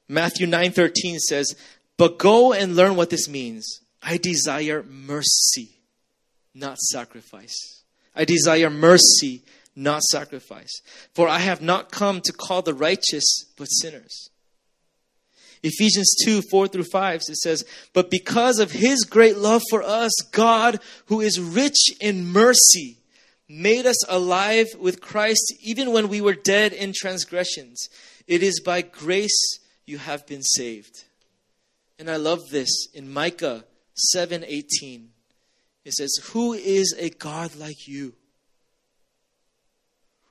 Matthew 0.09 0.47
9:13 0.47 1.19
says, 1.19 1.55
"But 1.97 2.19
go 2.19 2.53
and 2.53 2.77
learn 2.77 2.97
what 2.97 3.11
this 3.11 3.29
means. 3.29 3.81
I 4.03 4.19
desire 4.19 4.83
mercy, 4.83 5.81
not 6.53 6.79
sacrifice. 6.79 7.83
I 8.15 8.25
desire 8.25 8.71
mercy, 8.71 9.43
not 9.75 10.03
sacrifice. 10.03 10.83
For 11.15 11.29
I 11.29 11.39
have 11.39 11.63
not 11.63 11.91
come 11.91 12.21
to 12.21 12.33
call 12.33 12.63
the 12.63 12.75
righteous, 12.75 13.47
but 13.57 13.67
sinners. 13.67 14.31
Ephesians 15.63 16.15
2 16.25 16.43
4 16.43 16.69
through 16.69 16.85
5, 16.85 17.23
it 17.29 17.37
says, 17.37 17.65
But 17.95 18.11
because 18.11 18.59
of 18.59 18.73
his 18.73 19.05
great 19.05 19.39
love 19.39 19.63
for 19.71 19.83
us, 19.83 20.13
God, 20.31 20.79
who 21.07 21.23
is 21.23 21.41
rich 21.41 21.91
in 22.01 22.27
mercy, 22.27 22.99
made 23.49 23.87
us 23.87 24.07
alive 24.09 24.69
with 24.79 25.01
Christ 25.01 25.55
even 25.63 25.93
when 25.93 26.09
we 26.09 26.21
were 26.21 26.35
dead 26.35 26.75
in 26.75 26.93
transgressions. 26.95 27.89
It 28.27 28.43
is 28.43 28.61
by 28.61 28.83
grace 28.83 29.59
you 29.87 29.99
have 29.99 30.27
been 30.27 30.43
saved. 30.43 31.05
And 31.99 32.11
I 32.11 32.17
love 32.17 32.51
this 32.51 32.89
in 32.93 33.13
Micah 33.13 33.65
7:18. 33.95 35.13
It 35.85 35.93
says, 35.93 36.17
"Who 36.33 36.53
is 36.55 36.95
a 36.99 37.11
God 37.11 37.55
like 37.55 37.87
you, 37.87 38.17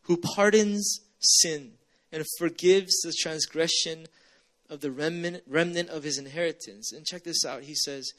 who 0.04 0.18
pardons 0.18 1.00
sin 1.20 1.78
and 2.12 2.26
forgives 2.38 3.00
the 3.02 3.13
transgression 3.13 4.08
of 4.70 4.82
the 4.82 4.92
remnant, 4.92 5.44
remnant 5.48 5.89
of 5.89 6.04
his 6.04 6.18
inheritance?" 6.18 6.92
And 6.92 7.06
check 7.06 7.24
this 7.24 7.46
out. 7.46 7.63
He 7.63 7.76
says, 7.76 8.13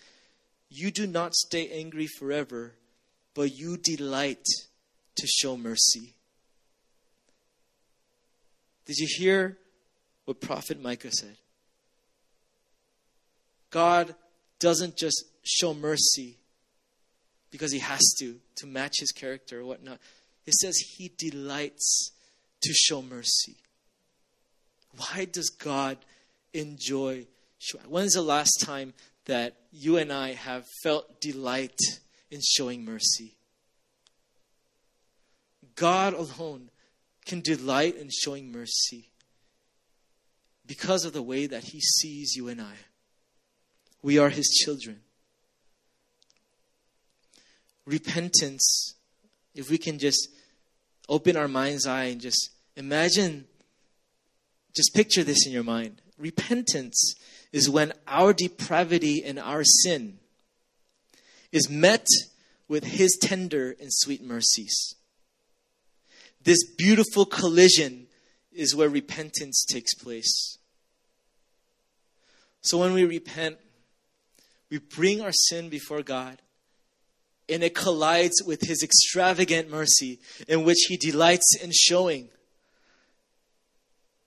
"You 0.70 0.90
do 0.90 1.06
not 1.06 1.34
stay 1.34 1.68
angry 1.70 2.06
forever, 2.06 2.76
but 3.34 3.52
you 3.52 3.76
delight 3.76 4.46
to 5.16 5.26
show 5.26 5.56
mercy." 5.56 6.14
Did 8.86 8.98
you 8.98 9.08
hear 9.18 9.58
what 10.24 10.40
prophet 10.40 10.80
Micah 10.80 11.12
said? 11.12 11.36
God 13.70 14.14
doesn't 14.58 14.96
just 14.96 15.24
show 15.42 15.74
mercy 15.74 16.36
because 17.50 17.72
he 17.72 17.80
has 17.80 18.00
to, 18.18 18.36
to 18.56 18.66
match 18.66 18.94
his 19.00 19.12
character 19.12 19.60
or 19.60 19.64
whatnot. 19.64 19.98
It 20.46 20.54
says 20.54 20.76
he 20.76 21.10
delights 21.18 22.12
to 22.62 22.72
show 22.72 23.02
mercy. 23.02 23.56
Why 24.96 25.26
does 25.26 25.50
God 25.50 25.98
enjoy? 26.52 27.26
When's 27.88 28.12
the 28.12 28.22
last 28.22 28.60
time 28.60 28.94
that 29.26 29.56
you 29.72 29.96
and 29.96 30.12
I 30.12 30.34
have 30.34 30.66
felt 30.82 31.20
delight 31.20 31.78
in 32.30 32.40
showing 32.42 32.84
mercy? 32.84 33.34
God 35.74 36.14
alone 36.14 36.70
can 37.26 37.40
delight 37.40 37.96
in 37.96 38.10
showing 38.10 38.52
mercy 38.52 39.08
because 40.66 41.04
of 41.04 41.12
the 41.12 41.22
way 41.22 41.46
that 41.46 41.64
he 41.64 41.80
sees 41.80 42.34
you 42.34 42.48
and 42.48 42.60
I. 42.60 42.74
We 44.02 44.18
are 44.18 44.30
his 44.30 44.48
children. 44.48 45.00
Repentance, 47.86 48.94
if 49.54 49.70
we 49.70 49.78
can 49.78 49.98
just 49.98 50.28
open 51.08 51.36
our 51.36 51.48
mind's 51.48 51.86
eye 51.86 52.04
and 52.04 52.20
just 52.20 52.50
imagine, 52.76 53.46
just 54.74 54.94
picture 54.94 55.22
this 55.22 55.46
in 55.46 55.52
your 55.52 55.64
mind. 55.64 56.00
Repentance 56.18 57.14
is 57.52 57.68
when 57.68 57.92
our 58.08 58.32
depravity 58.32 59.22
and 59.24 59.38
our 59.38 59.64
sin 59.64 60.18
is 61.52 61.68
met 61.70 62.06
with 62.68 62.84
his 62.84 63.16
tender 63.20 63.76
and 63.80 63.88
sweet 63.92 64.22
mercies. 64.22 64.96
This 66.42 66.58
beautiful 66.76 67.24
collision 67.24 68.06
is 68.54 68.74
where 68.74 68.88
repentance 68.88 69.64
takes 69.64 69.94
place. 69.94 70.58
So 72.60 72.78
when 72.78 72.92
we 72.92 73.04
repent, 73.04 73.58
we 74.70 74.78
bring 74.78 75.20
our 75.20 75.32
sin 75.32 75.68
before 75.68 76.02
God, 76.02 76.40
and 77.48 77.62
it 77.62 77.74
collides 77.74 78.42
with 78.46 78.62
His 78.62 78.82
extravagant 78.82 79.70
mercy, 79.70 80.18
in 80.48 80.64
which 80.64 80.86
He 80.88 80.96
delights 80.96 81.56
in 81.62 81.70
showing. 81.72 82.30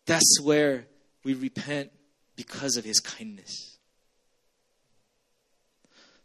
That's 0.05 0.39
where 0.41 0.85
we 1.23 1.33
repent 1.33 1.91
because 2.35 2.77
of 2.77 2.85
His 2.85 2.99
kindness. 2.99 3.77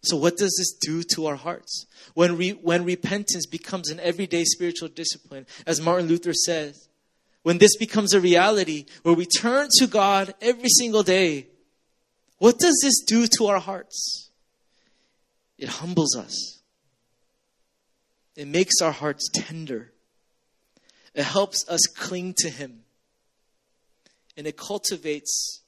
So, 0.02 0.16
what 0.16 0.36
does 0.36 0.54
this 0.58 0.72
do 0.80 1.02
to 1.14 1.26
our 1.26 1.36
hearts? 1.36 1.86
When, 2.14 2.36
re, 2.36 2.50
when 2.50 2.84
repentance 2.84 3.46
becomes 3.46 3.88
an 3.88 4.00
everyday 4.00 4.44
spiritual 4.44 4.88
discipline, 4.88 5.46
as 5.66 5.80
Martin 5.80 6.08
Luther 6.08 6.32
says, 6.32 6.88
when 7.42 7.58
this 7.58 7.76
becomes 7.76 8.14
a 8.14 8.20
reality 8.20 8.86
where 9.02 9.14
we 9.14 9.26
turn 9.26 9.68
to 9.78 9.86
God 9.86 10.34
every 10.40 10.68
single 10.68 11.02
day 11.02 11.48
what 12.42 12.58
does 12.58 12.80
this 12.82 13.04
do 13.06 13.28
to 13.38 13.46
our 13.46 13.60
hearts? 13.60 14.28
It 15.58 15.68
humbles 15.68 16.16
us. 16.16 16.58
It 18.34 18.48
makes 18.48 18.80
our 18.82 18.90
hearts 18.90 19.30
tender. 19.32 19.92
It 21.14 21.22
helps 21.22 21.64
us 21.68 21.82
cling 21.86 22.34
to 22.38 22.50
Him. 22.50 22.80
And 24.36 24.48
it 24.48 24.56
cultivates 24.56 25.62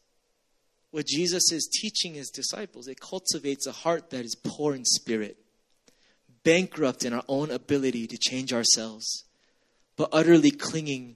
what 0.90 1.06
Jesus 1.06 1.52
is 1.52 1.70
teaching 1.80 2.14
His 2.14 2.28
disciples. 2.28 2.88
It 2.88 2.98
cultivates 2.98 3.68
a 3.68 3.72
heart 3.72 4.10
that 4.10 4.24
is 4.24 4.34
poor 4.34 4.74
in 4.74 4.84
spirit, 4.84 5.36
bankrupt 6.42 7.04
in 7.04 7.12
our 7.12 7.24
own 7.28 7.52
ability 7.52 8.08
to 8.08 8.18
change 8.18 8.52
ourselves, 8.52 9.22
but 9.94 10.08
utterly 10.10 10.50
clinging 10.50 11.14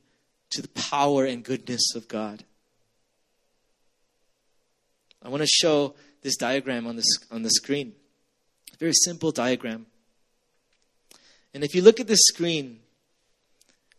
to 0.50 0.62
the 0.62 0.68
power 0.68 1.24
and 1.24 1.44
goodness 1.44 1.94
of 1.94 2.08
God. 2.08 2.44
I 5.22 5.28
want 5.28 5.42
to 5.42 5.48
show 5.48 5.94
this 6.22 6.36
diagram 6.36 6.86
on 6.86 6.96
the, 6.96 7.04
on 7.30 7.42
the 7.42 7.50
screen. 7.50 7.94
Very 8.78 8.92
simple 8.92 9.30
diagram. 9.30 9.86
And 11.52 11.64
if 11.64 11.74
you 11.74 11.82
look 11.82 12.00
at 12.00 12.06
this 12.06 12.20
screen, 12.22 12.80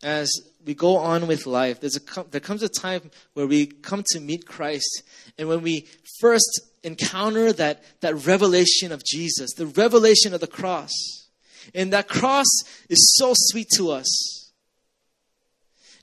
as 0.02 0.30
we 0.64 0.74
go 0.74 0.96
on 0.96 1.26
with 1.26 1.46
life, 1.46 1.80
there's 1.80 1.96
a, 1.96 2.24
there 2.30 2.40
comes 2.40 2.62
a 2.62 2.68
time 2.68 3.10
where 3.34 3.46
we 3.46 3.66
come 3.66 4.02
to 4.12 4.20
meet 4.20 4.46
Christ. 4.46 5.02
And 5.36 5.48
when 5.48 5.62
we 5.62 5.86
first 6.20 6.60
encounter 6.82 7.52
that, 7.52 7.82
that 8.00 8.26
revelation 8.26 8.92
of 8.92 9.04
Jesus, 9.04 9.52
the 9.54 9.66
revelation 9.66 10.32
of 10.32 10.40
the 10.40 10.46
cross, 10.46 10.92
and 11.74 11.92
that 11.92 12.08
cross 12.08 12.48
is 12.88 13.14
so 13.18 13.32
sweet 13.34 13.68
to 13.76 13.90
us 13.90 14.39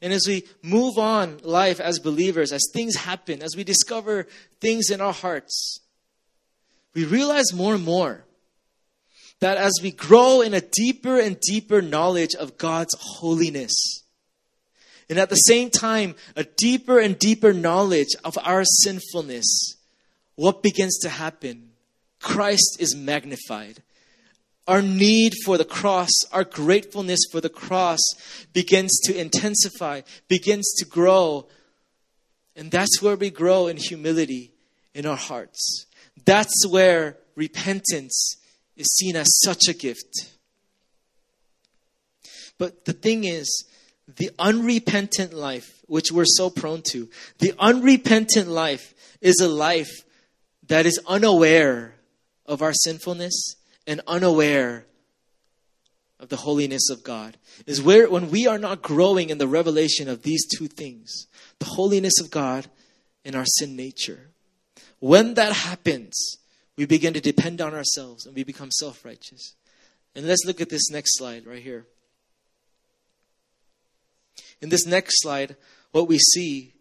and 0.02 0.14
as 0.14 0.26
we 0.28 0.44
move 0.62 0.98
on 0.98 1.40
life 1.44 1.80
as 1.80 2.00
believers, 2.00 2.52
as 2.52 2.70
things 2.74 2.96
happen, 2.96 3.42
as 3.42 3.56
we 3.56 3.64
discover 3.64 4.28
things 4.60 4.90
in 4.90 5.02
our 5.02 5.14
hearts, 5.14 5.80
we 6.94 7.06
realize 7.06 7.54
more 7.54 7.76
and 7.76 7.84
more 7.84 8.24
that 9.40 9.58
as 9.58 9.74
we 9.82 9.92
grow 9.92 10.42
in 10.42 10.54
a 10.54 10.62
deeper 10.62 11.20
and 11.20 11.40
deeper 11.40 11.82
knowledge 11.82 12.36
of 12.36 12.58
God's 12.58 12.96
holiness, 13.00 14.04
and 15.10 15.20
at 15.20 15.30
the 15.30 15.36
same 15.36 15.70
time, 15.70 16.16
a 16.36 16.44
deeper 16.44 17.00
and 17.00 17.18
deeper 17.18 17.54
knowledge 17.54 18.16
of 18.24 18.38
our 18.44 18.64
sinfulness, 18.66 19.78
what 20.36 20.62
begins 20.62 20.98
to 21.00 21.10
happen? 21.10 21.70
Christ 22.20 22.78
is 22.80 22.96
magnified 22.96 23.82
our 24.67 24.82
need 24.82 25.34
for 25.45 25.58
the 25.58 25.65
cross, 25.65 26.12
our 26.32 26.43
gratefulness 26.43 27.21
for 27.32 27.39
the 27.39 27.49
cross 27.49 27.99
begins 28.51 28.99
to 29.06 29.17
intensify, 29.17 30.01
begins 30.27 30.73
to 30.77 30.86
grow. 30.86 31.47
And 32.56 32.69
that's 32.69 33.01
where 33.01 33.15
we 33.15 33.30
grow 33.30 33.67
in 33.67 33.77
humility 33.77 34.51
in 34.93 35.06
our 35.06 35.15
hearts. 35.15 35.86
That's 36.25 36.67
where 36.67 37.17
repentance 37.36 38.36
is 38.75 38.88
seen 38.95 39.15
as 39.15 39.27
such 39.43 39.67
a 39.69 39.73
gift. 39.73 40.32
But 42.58 42.86
the 42.86 42.93
thing 42.93 43.23
is, 43.23 43.65
the 44.08 44.32
unrepentant 44.39 45.34
life, 45.34 45.82
which 45.86 46.12
we're 46.12 46.25
so 46.25 46.49
prone 46.49 46.82
to, 46.91 47.10
the 47.39 47.53
unrepentant 47.60 48.47
life 48.47 48.93
is 49.21 49.39
a 49.39 49.47
life 49.47 50.03
that 50.67 50.86
is 50.86 50.99
unaware 51.08 51.93
of 52.45 52.62
our 52.62 52.73
sinfulness 52.73 53.56
and 53.88 54.02
unaware 54.06 54.86
of 56.19 56.30
the 56.30 56.36
holiness 56.38 56.89
of 56.89 57.04
God 57.04 57.38
is 57.65 57.82
where 57.82 58.10
when 58.10 58.30
we 58.30 58.45
are 58.45 58.58
not 58.58 58.82
growing 58.82 59.30
in 59.30 59.38
the 59.38 59.47
revelation 59.47 60.10
of 60.10 60.23
these 60.23 60.45
two 60.45 60.67
things, 60.67 61.28
the 61.60 61.65
holiness 61.65 62.19
of 62.19 62.30
God 62.30 62.67
and 63.23 63.36
our 63.36 63.45
sin 63.45 63.76
nature. 63.76 64.30
When 65.00 65.36
that 65.36 65.54
happens, 65.54 66.38
we 66.76 66.86
begin 66.86 67.13
to 67.13 67.21
depend 67.21 67.62
on 67.62 67.73
ourselves 67.73 68.26
and 68.26 68.36
we 68.36 68.43
become 68.43 68.71
self-righteous. 68.71 69.56
And 70.15 70.28
let's 70.28 70.45
look 70.45 70.60
at 70.60 70.69
this 70.69 70.89
next 70.89 71.17
slide 71.17 71.45
right 71.45 71.62
here. 71.62 71.86
In 74.62 74.69
this 74.69 74.86
next 74.86 75.21
slide, 75.21 75.56
what 75.91 76.08
we 76.08 76.17
see 76.17 76.73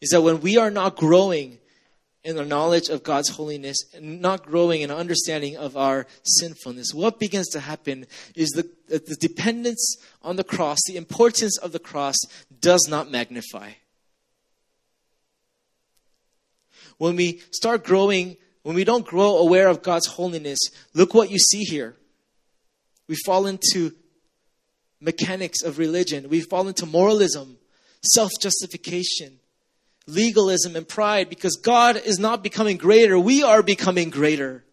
is 0.00 0.10
that 0.10 0.22
when 0.22 0.40
we 0.40 0.56
are 0.56 0.70
not 0.70 0.96
growing 0.96 1.58
in 2.24 2.36
the 2.36 2.44
knowledge 2.44 2.88
of 2.88 3.02
God's 3.02 3.28
holiness 3.28 3.76
and 3.94 4.22
not 4.22 4.46
growing 4.46 4.80
in 4.80 4.90
understanding 4.90 5.58
of 5.58 5.76
our 5.76 6.06
sinfulness, 6.22 6.94
what 6.94 7.20
begins 7.20 7.48
to 7.48 7.60
happen 7.60 8.06
is 8.34 8.48
the, 8.50 8.70
the 8.88 9.16
dependence 9.20 9.96
on 10.22 10.36
the 10.36 10.44
cross, 10.44 10.78
the 10.86 10.96
importance 10.96 11.58
of 11.58 11.72
the 11.72 11.78
cross 11.78 12.16
does 12.60 12.86
not 12.88 13.10
magnify. 13.10 13.72
When 16.96 17.14
we 17.16 17.42
start 17.50 17.84
growing, 17.84 18.38
when 18.62 18.74
we 18.74 18.84
don't 18.84 19.06
grow 19.06 19.36
aware 19.36 19.68
of 19.68 19.82
God's 19.82 20.06
holiness, 20.06 20.58
look 20.94 21.12
what 21.12 21.30
you 21.30 21.38
see 21.38 21.64
here. 21.64 21.94
We 23.06 23.16
fall 23.26 23.46
into 23.46 23.92
mechanics 24.98 25.62
of 25.62 25.78
religion, 25.78 26.30
we 26.30 26.40
fall 26.40 26.68
into 26.68 26.86
moralism, 26.86 27.58
self 28.02 28.30
justification 28.40 29.40
legalism 30.06 30.76
and 30.76 30.86
pride 30.86 31.28
because 31.28 31.56
God 31.56 31.96
is 31.96 32.18
not 32.18 32.42
becoming 32.42 32.76
greater. 32.76 33.18
We 33.18 33.42
are 33.42 33.62
becoming 33.62 34.10
greater. 34.10 34.64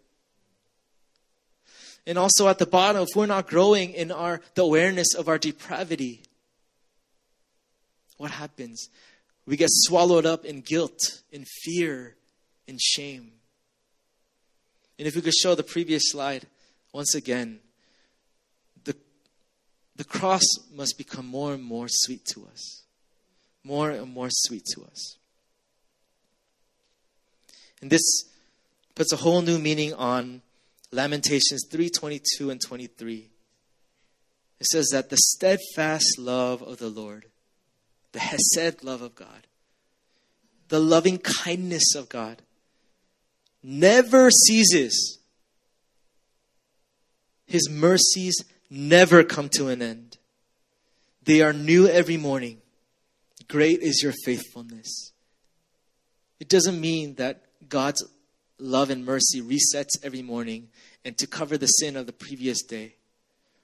And 2.06 2.17
also 2.17 2.48
at 2.48 2.58
the 2.58 2.65
bottom, 2.65 3.04
if 3.04 3.10
we're 3.15 3.28
not 3.28 3.48
growing 3.48 3.91
in 3.91 4.12
our 4.12 4.41
the 4.56 4.63
awareness 4.63 5.13
of 5.13 5.28
our 5.28 5.38
depravity, 5.38 6.24
what 8.17 8.32
happens? 8.32 8.89
We 9.46 9.58
get 9.58 9.70
swallowed 9.72 10.26
up 10.26 10.46
in 10.46 10.62
guilt, 10.62 11.22
in 11.32 11.46
fear, 11.46 12.15
in 12.67 12.78
shame. 12.80 13.32
And 14.98 15.08
if 15.08 15.15
we 15.15 15.22
could 15.22 15.34
show 15.34 15.56
the 15.56 15.63
previous 15.63 16.04
slide 16.12 16.46
once 16.94 17.15
again, 17.15 17.60
the, 18.84 18.96
the 19.96 20.04
cross 20.04 20.44
must 20.74 20.98
become 20.98 21.26
more 21.26 21.54
and 21.54 21.63
more 21.63 21.88
sweet 21.89 22.26
to 22.34 22.46
us. 22.52 22.84
More 23.63 23.89
and 23.89 24.13
more 24.13 24.30
sweet 24.30 24.65
to 24.76 24.84
us. 24.84 25.17
And 27.82 27.89
this 27.89 28.26
puts 28.96 29.12
a 29.12 29.17
whole 29.17 29.41
new 29.41 29.60
meaning 29.60 29.94
on 29.94 30.41
Lamentations 30.91 31.65
3:22 31.70 32.50
and 32.52 32.62
23. 32.62 33.30
It 34.60 34.67
says 34.67 34.89
that 34.91 35.10
the 35.10 35.17
steadfast 35.17 36.20
love 36.20 36.62
of 36.62 36.78
the 36.78 36.89
Lord, 36.89 37.26
the 38.12 38.20
hesed 38.20 38.84
love 38.84 39.02
of 39.02 39.15
God, 39.15 39.48
the 40.67 40.80
loving 40.80 41.17
kindness 41.17 41.96
of 41.96 42.10
God 42.10 42.41
never 43.63 44.30
ceases. 44.30 45.20
His 47.48 47.70
mercies 47.70 48.36
never 48.70 49.24
come 49.24 49.50
to 49.50 49.67
an 49.70 49.82
end. 49.82 50.17
They 51.24 51.41
are 51.41 51.54
new 51.54 51.88
every 51.88 52.17
morning. 52.17 52.62
Great 53.48 53.82
is 53.82 54.02
your 54.02 54.13
faithfulness. 54.24 55.12
It 56.39 56.48
doesn't 56.48 56.80
mean 56.80 57.15
that 57.15 57.44
God's 57.71 58.03
love 58.60 58.91
and 58.91 59.03
mercy 59.03 59.41
resets 59.41 60.03
every 60.03 60.21
morning 60.21 60.67
and 61.03 61.17
to 61.17 61.25
cover 61.25 61.57
the 61.57 61.65
sin 61.65 61.97
of 61.97 62.05
the 62.05 62.13
previous 62.13 62.62
day. 62.62 62.95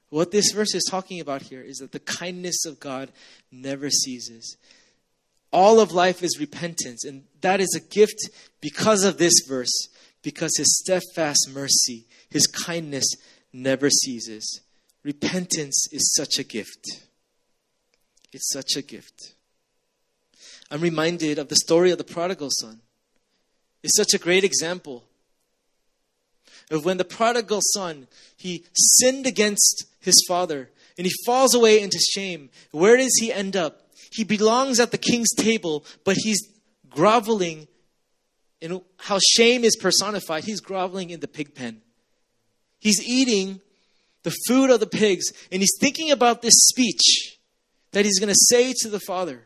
What 0.09 0.31
this 0.31 0.51
verse 0.51 0.73
is 0.73 0.87
talking 0.89 1.19
about 1.19 1.43
here 1.43 1.61
is 1.61 1.77
that 1.77 1.91
the 1.91 1.99
kindness 1.99 2.65
of 2.65 2.79
God 2.79 3.11
never 3.51 3.89
ceases. 3.91 4.57
All 5.51 5.79
of 5.79 5.91
life 5.91 6.23
is 6.23 6.39
repentance, 6.39 7.03
and 7.05 7.25
that 7.41 7.59
is 7.59 7.75
a 7.75 7.93
gift 7.93 8.29
because 8.61 9.03
of 9.03 9.17
this 9.17 9.33
verse, 9.47 9.89
because 10.23 10.55
his 10.57 10.79
steadfast 10.79 11.49
mercy, 11.53 12.07
his 12.29 12.47
kindness 12.47 13.05
never 13.51 13.89
ceases. 13.89 14.61
Repentance 15.03 15.87
is 15.91 16.13
such 16.15 16.39
a 16.39 16.43
gift. 16.43 17.03
It's 18.31 18.51
such 18.51 18.75
a 18.77 18.81
gift. 18.81 19.33
I'm 20.71 20.81
reminded 20.81 21.37
of 21.39 21.49
the 21.49 21.55
story 21.55 21.91
of 21.91 21.97
the 21.97 22.03
prodigal 22.03 22.49
son. 22.51 22.81
It's 23.87 23.95
such 23.95 24.13
a 24.13 24.21
great 24.21 24.43
example 24.43 25.05
of 26.69 26.83
when 26.83 26.97
the 26.97 27.05
prodigal 27.05 27.61
son 27.73 28.07
he 28.35 28.65
sinned 28.73 29.25
against 29.25 29.85
his 30.01 30.21
father 30.27 30.69
and 30.97 31.07
he 31.07 31.13
falls 31.25 31.55
away 31.55 31.79
into 31.81 31.97
shame. 31.97 32.49
Where 32.71 32.97
does 32.97 33.15
he 33.17 33.31
end 33.31 33.55
up? 33.55 33.89
He 34.11 34.25
belongs 34.25 34.81
at 34.81 34.91
the 34.91 34.97
king's 34.97 35.33
table, 35.33 35.85
but 36.03 36.17
he's 36.19 36.49
groveling 36.89 37.69
in 38.59 38.81
how 38.97 39.19
shame 39.25 39.63
is 39.63 39.77
personified. 39.77 40.43
He's 40.43 40.59
groveling 40.59 41.09
in 41.09 41.21
the 41.21 41.27
pig 41.29 41.55
pen. 41.55 41.81
He's 42.79 43.01
eating 43.07 43.61
the 44.23 44.35
food 44.49 44.69
of 44.69 44.81
the 44.81 44.85
pigs, 44.85 45.31
and 45.49 45.61
he's 45.61 45.77
thinking 45.79 46.11
about 46.11 46.41
this 46.41 46.55
speech 46.55 47.37
that 47.93 48.03
he's 48.03 48.19
going 48.19 48.33
to 48.33 48.45
say 48.49 48.73
to 48.81 48.89
the 48.89 48.99
father. 48.99 49.43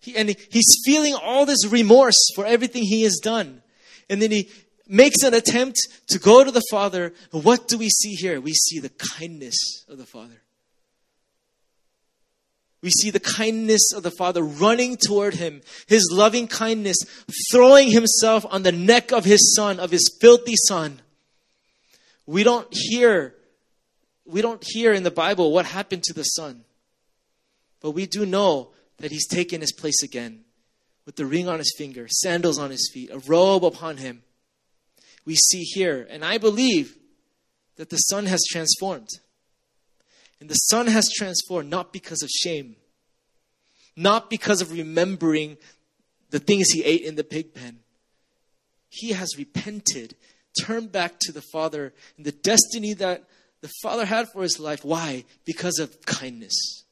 He, 0.00 0.16
and 0.16 0.28
he's 0.28 0.80
feeling 0.84 1.14
all 1.14 1.46
this 1.46 1.66
remorse 1.66 2.18
for 2.34 2.44
everything 2.46 2.82
he 2.82 3.02
has 3.02 3.18
done. 3.18 3.62
And 4.08 4.20
then 4.20 4.30
he 4.30 4.50
makes 4.88 5.22
an 5.22 5.34
attempt 5.34 5.78
to 6.08 6.18
go 6.18 6.44
to 6.44 6.50
the 6.50 6.62
father. 6.70 7.14
What 7.30 7.68
do 7.68 7.78
we 7.78 7.88
see 7.88 8.14
here? 8.14 8.40
We 8.40 8.52
see 8.52 8.78
the 8.78 8.90
kindness 8.90 9.84
of 9.88 9.98
the 9.98 10.06
father. 10.06 10.42
We 12.82 12.90
see 12.90 13.10
the 13.10 13.20
kindness 13.20 13.92
of 13.94 14.02
the 14.02 14.10
Father 14.10 14.42
running 14.42 14.96
toward 14.96 15.34
him, 15.34 15.62
his 15.86 16.10
loving 16.12 16.48
kindness, 16.48 16.96
throwing 17.52 17.92
himself 17.92 18.44
on 18.50 18.64
the 18.64 18.72
neck 18.72 19.12
of 19.12 19.24
his 19.24 19.54
son, 19.54 19.78
of 19.78 19.92
his 19.92 20.18
filthy 20.20 20.56
son. 20.56 21.00
We 22.26 22.42
don't 22.42 22.66
hear, 22.72 23.36
we 24.26 24.42
don't 24.42 24.62
hear 24.66 24.92
in 24.92 25.04
the 25.04 25.12
Bible 25.12 25.52
what 25.52 25.64
happened 25.64 26.02
to 26.04 26.12
the 26.12 26.24
son. 26.24 26.64
But 27.80 27.92
we 27.92 28.06
do 28.06 28.26
know 28.26 28.70
that 29.02 29.10
he's 29.10 29.26
taken 29.26 29.60
his 29.60 29.72
place 29.72 30.00
again 30.04 30.44
with 31.04 31.16
the 31.16 31.26
ring 31.26 31.48
on 31.48 31.58
his 31.58 31.74
finger, 31.76 32.06
sandals 32.08 32.56
on 32.56 32.70
his 32.70 32.88
feet, 32.94 33.10
a 33.10 33.18
robe 33.18 33.64
upon 33.64 33.96
him. 33.96 34.22
We 35.24 35.34
see 35.34 35.62
here, 35.62 36.06
and 36.08 36.24
I 36.24 36.38
believe 36.38 36.96
that 37.76 37.90
the 37.90 37.96
son 37.96 38.26
has 38.26 38.40
transformed. 38.48 39.08
And 40.40 40.48
the 40.48 40.54
son 40.54 40.86
has 40.86 41.10
transformed 41.16 41.68
not 41.68 41.92
because 41.92 42.22
of 42.22 42.30
shame, 42.30 42.76
not 43.96 44.30
because 44.30 44.62
of 44.62 44.70
remembering 44.70 45.56
the 46.30 46.38
things 46.38 46.70
he 46.70 46.84
ate 46.84 47.02
in 47.02 47.16
the 47.16 47.24
pig 47.24 47.54
pen. 47.54 47.80
He 48.88 49.14
has 49.14 49.36
repented, 49.36 50.14
turned 50.62 50.92
back 50.92 51.18
to 51.22 51.32
the 51.32 51.42
Father 51.52 51.92
and 52.16 52.24
the 52.24 52.30
destiny 52.30 52.92
that 52.94 53.24
the 53.62 53.70
Father 53.82 54.04
had 54.04 54.28
for 54.28 54.42
his 54.42 54.60
life. 54.60 54.84
Why? 54.84 55.24
Because 55.44 55.80
of 55.80 56.06
kindness. 56.06 56.84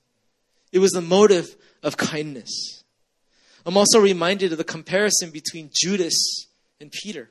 It 0.73 0.81
was 0.81 0.90
the 0.90 1.01
motive 1.01 1.57
of 1.83 1.97
kindness. 1.97 2.85
I'm 3.66 3.77
also 3.77 4.01
reminded 4.01 4.53
of 4.53 4.59
the 4.59 4.64
comparison 4.64 5.31
between 5.31 5.71
Judas 5.73 6.14
and 6.81 6.90
Peter. 6.90 7.31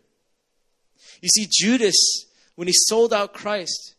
You 1.22 1.30
see, 1.30 1.48
Judas, 1.50 1.96
when 2.56 2.68
he 2.68 2.74
sold 2.76 3.14
out 3.14 3.34
Christ, 3.34 3.96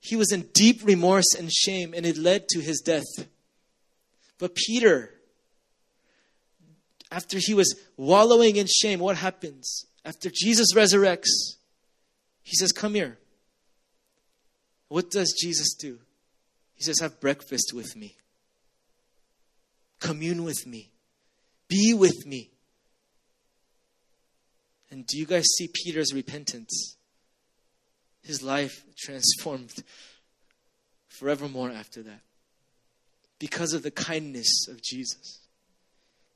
he 0.00 0.16
was 0.16 0.32
in 0.32 0.48
deep 0.54 0.80
remorse 0.84 1.34
and 1.36 1.52
shame, 1.52 1.92
and 1.94 2.06
it 2.06 2.16
led 2.16 2.48
to 2.48 2.60
his 2.60 2.80
death. 2.80 3.26
But 4.38 4.54
Peter, 4.54 5.10
after 7.10 7.38
he 7.40 7.54
was 7.54 7.74
wallowing 7.96 8.56
in 8.56 8.66
shame, 8.66 9.00
what 9.00 9.16
happens? 9.16 9.86
After 10.04 10.30
Jesus 10.32 10.74
resurrects, 10.74 11.56
he 12.42 12.56
says, 12.56 12.72
Come 12.72 12.94
here. 12.94 13.18
What 14.88 15.10
does 15.10 15.36
Jesus 15.38 15.74
do? 15.74 15.98
He 16.74 16.84
says, 16.84 17.00
Have 17.00 17.20
breakfast 17.20 17.72
with 17.74 17.96
me, 17.96 18.16
commune 20.00 20.44
with 20.44 20.66
me, 20.66 20.90
be 21.68 21.94
with 21.94 22.26
me. 22.26 22.50
And 24.90 25.06
do 25.06 25.18
you 25.18 25.26
guys 25.26 25.44
see 25.56 25.68
Peter's 25.72 26.14
repentance? 26.14 26.96
His 28.22 28.42
life 28.42 28.84
transformed 28.96 29.72
forevermore 31.08 31.70
after 31.70 32.02
that 32.02 32.20
because 33.38 33.72
of 33.72 33.82
the 33.82 33.90
kindness 33.90 34.66
of 34.68 34.82
Jesus. 34.82 35.40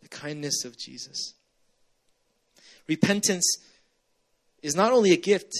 The 0.01 0.09
kindness 0.09 0.65
of 0.65 0.79
Jesus. 0.79 1.35
Repentance 2.89 3.45
is 4.63 4.75
not 4.75 4.93
only 4.93 5.13
a 5.13 5.17
gift, 5.17 5.53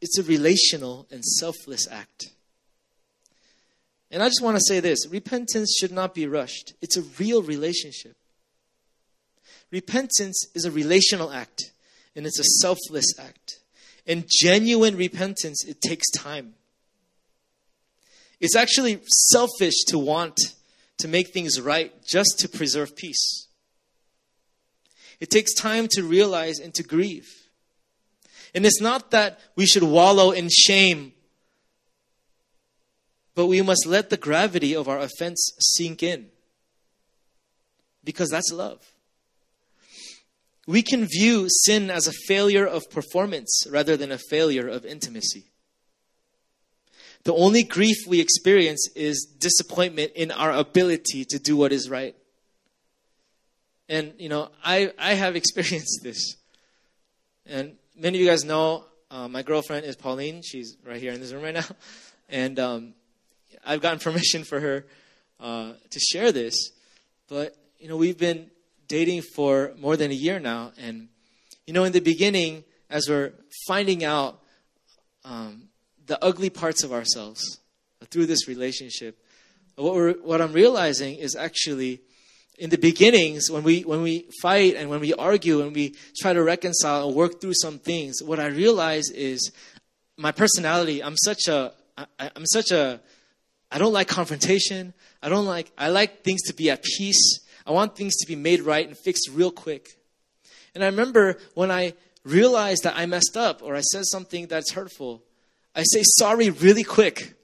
it's 0.00 0.18
a 0.18 0.22
relational 0.22 1.06
and 1.10 1.24
selfless 1.24 1.86
act. 1.90 2.30
And 4.10 4.22
I 4.22 4.26
just 4.28 4.42
want 4.42 4.56
to 4.56 4.62
say 4.66 4.80
this 4.80 5.06
repentance 5.08 5.76
should 5.78 5.92
not 5.92 6.14
be 6.14 6.26
rushed, 6.26 6.74
it's 6.80 6.96
a 6.96 7.02
real 7.18 7.42
relationship. 7.42 8.16
Repentance 9.70 10.46
is 10.54 10.64
a 10.64 10.70
relational 10.70 11.30
act, 11.30 11.72
and 12.16 12.26
it's 12.26 12.38
a 12.38 12.44
selfless 12.62 13.04
act. 13.18 13.60
And 14.06 14.24
genuine 14.26 14.96
repentance, 14.96 15.62
it 15.66 15.82
takes 15.82 16.10
time. 16.10 16.54
It's 18.40 18.56
actually 18.56 19.00
selfish 19.06 19.84
to 19.88 19.98
want 19.98 20.38
to 20.98 21.08
make 21.08 21.28
things 21.28 21.60
right 21.60 21.92
just 22.06 22.38
to 22.38 22.48
preserve 22.48 22.96
peace. 22.96 23.48
It 25.20 25.30
takes 25.30 25.52
time 25.52 25.88
to 25.88 26.02
realize 26.02 26.58
and 26.60 26.72
to 26.74 26.82
grieve. 26.82 27.28
And 28.54 28.64
it's 28.64 28.80
not 28.80 29.10
that 29.10 29.40
we 29.56 29.66
should 29.66 29.82
wallow 29.82 30.30
in 30.30 30.48
shame, 30.50 31.12
but 33.38 33.46
we 33.46 33.62
must 33.62 33.86
let 33.86 34.10
the 34.10 34.16
gravity 34.16 34.74
of 34.74 34.88
our 34.88 34.98
offense 34.98 35.52
sink 35.60 36.02
in. 36.02 36.26
Because 38.02 38.30
that's 38.30 38.50
love. 38.50 38.84
We 40.66 40.82
can 40.82 41.06
view 41.06 41.46
sin 41.48 41.88
as 41.88 42.08
a 42.08 42.12
failure 42.26 42.66
of 42.66 42.90
performance 42.90 43.64
rather 43.70 43.96
than 43.96 44.10
a 44.10 44.18
failure 44.18 44.66
of 44.66 44.84
intimacy. 44.84 45.44
The 47.22 47.32
only 47.32 47.62
grief 47.62 47.94
we 48.08 48.18
experience 48.18 48.88
is 48.96 49.24
disappointment 49.38 50.14
in 50.16 50.32
our 50.32 50.50
ability 50.50 51.24
to 51.26 51.38
do 51.38 51.56
what 51.56 51.70
is 51.70 51.88
right. 51.88 52.16
And, 53.88 54.14
you 54.18 54.28
know, 54.28 54.50
I, 54.64 54.92
I 54.98 55.14
have 55.14 55.36
experienced 55.42 56.00
this. 56.02 56.34
And 57.46 57.76
many 57.96 58.18
of 58.18 58.20
you 58.24 58.28
guys 58.28 58.44
know 58.44 58.86
uh, 59.12 59.28
my 59.28 59.44
girlfriend 59.44 59.86
is 59.86 59.94
Pauline. 59.94 60.42
She's 60.42 60.76
right 60.84 61.00
here 61.00 61.12
in 61.12 61.20
this 61.20 61.32
room 61.32 61.44
right 61.44 61.54
now. 61.54 61.66
And 62.30 62.58
um, 62.58 62.92
I've 63.68 63.80
gotten 63.80 63.98
permission 64.08 64.42
for 64.42 64.58
her 64.58 64.86
uh, 65.38 65.72
to 65.90 66.00
share 66.00 66.32
this. 66.32 66.72
But, 67.28 67.54
you 67.78 67.88
know, 67.88 67.96
we've 67.96 68.18
been 68.18 68.50
dating 68.88 69.22
for 69.22 69.72
more 69.78 69.96
than 69.96 70.10
a 70.10 70.14
year 70.14 70.40
now. 70.40 70.72
And, 70.78 71.08
you 71.66 71.74
know, 71.74 71.84
in 71.84 71.92
the 71.92 72.00
beginning, 72.00 72.64
as 72.90 73.08
we're 73.08 73.32
finding 73.66 74.02
out 74.02 74.40
um, 75.24 75.68
the 76.06 76.22
ugly 76.24 76.50
parts 76.50 76.82
of 76.82 76.92
ourselves 76.92 77.60
through 78.10 78.26
this 78.26 78.48
relationship. 78.48 79.22
What, 79.76 79.94
we're, 79.94 80.14
what 80.14 80.40
I'm 80.40 80.52
realizing 80.52 81.16
is 81.16 81.36
actually 81.36 82.00
in 82.58 82.70
the 82.70 82.78
beginnings, 82.78 83.50
when 83.50 83.62
we 83.62 83.82
when 83.82 84.02
we 84.02 84.28
fight 84.42 84.74
and 84.74 84.90
when 84.90 84.98
we 84.98 85.14
argue 85.14 85.62
and 85.62 85.72
we 85.72 85.94
try 86.20 86.32
to 86.32 86.42
reconcile 86.42 87.06
and 87.06 87.14
work 87.14 87.40
through 87.40 87.54
some 87.54 87.78
things, 87.78 88.16
what 88.20 88.40
I 88.40 88.46
realize 88.46 89.10
is 89.10 89.52
my 90.16 90.32
personality. 90.32 91.00
I'm 91.00 91.16
such 91.16 91.46
a 91.46 91.72
I, 91.96 92.30
I'm 92.34 92.46
such 92.46 92.72
a 92.72 93.00
I 93.70 93.78
don't 93.78 93.92
like 93.92 94.08
confrontation. 94.08 94.94
I 95.22 95.28
don't 95.28 95.46
like 95.46 95.70
I 95.76 95.88
like 95.88 96.22
things 96.22 96.42
to 96.44 96.54
be 96.54 96.70
at 96.70 96.82
peace. 96.82 97.40
I 97.66 97.72
want 97.72 97.96
things 97.96 98.16
to 98.16 98.26
be 98.26 98.36
made 98.36 98.62
right 98.62 98.86
and 98.86 98.96
fixed 98.96 99.28
real 99.30 99.50
quick. 99.50 99.98
And 100.74 100.82
I 100.82 100.86
remember 100.86 101.38
when 101.54 101.70
I 101.70 101.94
realized 102.24 102.84
that 102.84 102.96
I 102.96 103.06
messed 103.06 103.36
up 103.36 103.62
or 103.62 103.74
I 103.76 103.80
said 103.80 104.04
something 104.06 104.46
that's 104.46 104.72
hurtful, 104.72 105.22
I 105.74 105.82
say 105.82 106.02
sorry 106.02 106.50
really 106.50 106.84
quick. 106.84 107.34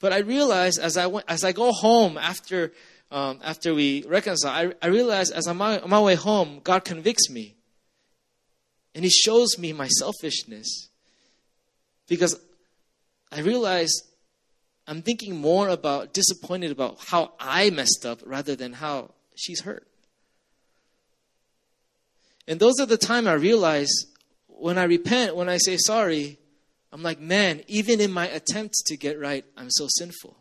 But 0.00 0.12
I 0.12 0.18
realized 0.18 0.78
as 0.78 0.96
I 0.96 1.06
went, 1.06 1.26
as 1.28 1.44
I 1.44 1.52
go 1.52 1.72
home 1.72 2.18
after 2.18 2.72
um, 3.10 3.40
after 3.44 3.74
we 3.74 4.04
reconcile, 4.06 4.50
I, 4.50 4.72
I 4.82 4.88
realize 4.88 5.30
as 5.30 5.46
I'm 5.46 5.60
on 5.62 5.88
my 5.88 6.00
way 6.00 6.14
home, 6.14 6.60
God 6.64 6.84
convicts 6.84 7.30
me, 7.30 7.54
and 8.94 9.04
He 9.04 9.10
shows 9.10 9.58
me 9.58 9.72
my 9.72 9.88
selfishness 9.88 10.88
because 12.08 12.38
I 13.30 13.40
realize 13.40 13.92
I'm 14.86 15.02
thinking 15.02 15.40
more 15.40 15.68
about 15.68 16.12
disappointed 16.12 16.70
about 16.70 16.98
how 17.06 17.32
I 17.40 17.70
messed 17.70 18.04
up 18.04 18.20
rather 18.24 18.54
than 18.54 18.74
how 18.74 19.12
she's 19.34 19.60
hurt. 19.62 19.86
And 22.46 22.60
those 22.60 22.78
are 22.78 22.86
the 22.86 22.98
time 22.98 23.26
I 23.26 23.32
realize 23.32 23.90
when 24.46 24.76
I 24.76 24.84
repent, 24.84 25.36
when 25.36 25.48
I 25.48 25.56
say 25.56 25.76
sorry, 25.78 26.38
I'm 26.92 27.02
like, 27.02 27.18
man, 27.18 27.62
even 27.66 28.00
in 28.00 28.12
my 28.12 28.28
attempts 28.28 28.82
to 28.84 28.96
get 28.96 29.18
right, 29.18 29.44
I'm 29.56 29.70
so 29.70 29.86
sinful. 29.88 30.36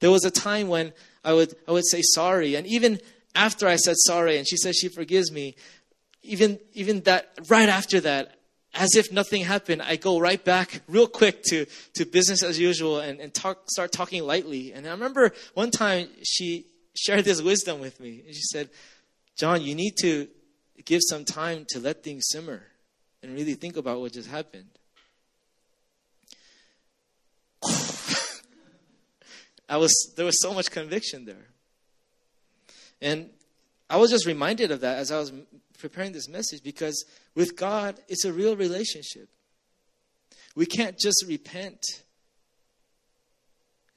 There 0.00 0.10
was 0.10 0.24
a 0.24 0.30
time 0.30 0.68
when 0.68 0.92
I 1.24 1.32
would 1.32 1.54
I 1.66 1.72
would 1.72 1.86
say 1.86 2.02
sorry, 2.02 2.54
and 2.54 2.66
even 2.66 3.00
after 3.34 3.66
I 3.66 3.76
said 3.76 3.96
sorry 3.98 4.36
and 4.36 4.46
she 4.46 4.56
said 4.56 4.76
she 4.76 4.88
forgives 4.88 5.32
me, 5.32 5.56
even 6.22 6.60
even 6.74 7.00
that 7.02 7.32
right 7.48 7.68
after 7.68 8.00
that, 8.00 8.37
as 8.74 8.94
if 8.94 9.10
nothing 9.10 9.44
happened, 9.44 9.82
I 9.82 9.96
go 9.96 10.18
right 10.18 10.42
back 10.42 10.82
real 10.88 11.06
quick 11.06 11.42
to, 11.44 11.66
to 11.94 12.04
business 12.04 12.42
as 12.42 12.58
usual 12.58 13.00
and, 13.00 13.20
and 13.20 13.32
talk, 13.32 13.70
start 13.70 13.92
talking 13.92 14.22
lightly. 14.22 14.72
And 14.72 14.86
I 14.86 14.90
remember 14.90 15.32
one 15.54 15.70
time 15.70 16.08
she 16.22 16.66
shared 16.96 17.24
this 17.24 17.40
wisdom 17.40 17.80
with 17.80 17.98
me. 18.00 18.22
And 18.26 18.34
she 18.34 18.42
said, 18.42 18.68
John, 19.36 19.62
you 19.62 19.74
need 19.74 19.94
to 20.00 20.28
give 20.84 21.00
some 21.08 21.24
time 21.24 21.64
to 21.70 21.80
let 21.80 22.02
things 22.02 22.24
simmer 22.28 22.62
and 23.22 23.34
really 23.34 23.54
think 23.54 23.76
about 23.76 24.00
what 24.00 24.12
just 24.12 24.28
happened. 24.28 24.66
I 29.68 29.76
was 29.76 29.92
there 30.16 30.24
was 30.24 30.40
so 30.40 30.54
much 30.54 30.70
conviction 30.70 31.24
there. 31.24 31.48
And 33.00 33.30
I 33.90 33.96
was 33.96 34.10
just 34.10 34.26
reminded 34.26 34.70
of 34.70 34.80
that 34.80 34.98
as 34.98 35.10
I 35.10 35.18
was 35.18 35.32
preparing 35.78 36.12
this 36.12 36.28
message 36.28 36.62
because 36.62 37.04
with 37.34 37.56
God, 37.56 37.98
it's 38.08 38.24
a 38.24 38.32
real 38.32 38.56
relationship. 38.56 39.28
We 40.54 40.66
can't 40.66 40.98
just 40.98 41.24
repent 41.26 42.02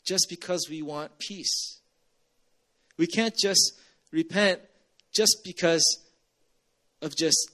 just 0.05 0.27
because 0.29 0.67
we 0.69 0.81
want 0.81 1.17
peace. 1.19 1.79
We 2.97 3.07
can't 3.07 3.35
just 3.35 3.79
repent 4.11 4.61
just 5.11 5.41
because 5.43 5.83
of 7.01 7.15
just 7.15 7.51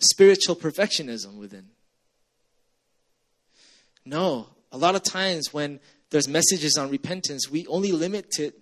spiritual 0.00 0.56
perfectionism 0.56 1.36
within. 1.36 1.68
No, 4.04 4.48
a 4.72 4.78
lot 4.78 4.94
of 4.94 5.02
times 5.02 5.52
when 5.52 5.78
there's 6.10 6.26
messages 6.26 6.76
on 6.76 6.90
repentance, 6.90 7.50
we 7.50 7.66
only 7.66 7.92
limit 7.92 8.38
it 8.38 8.54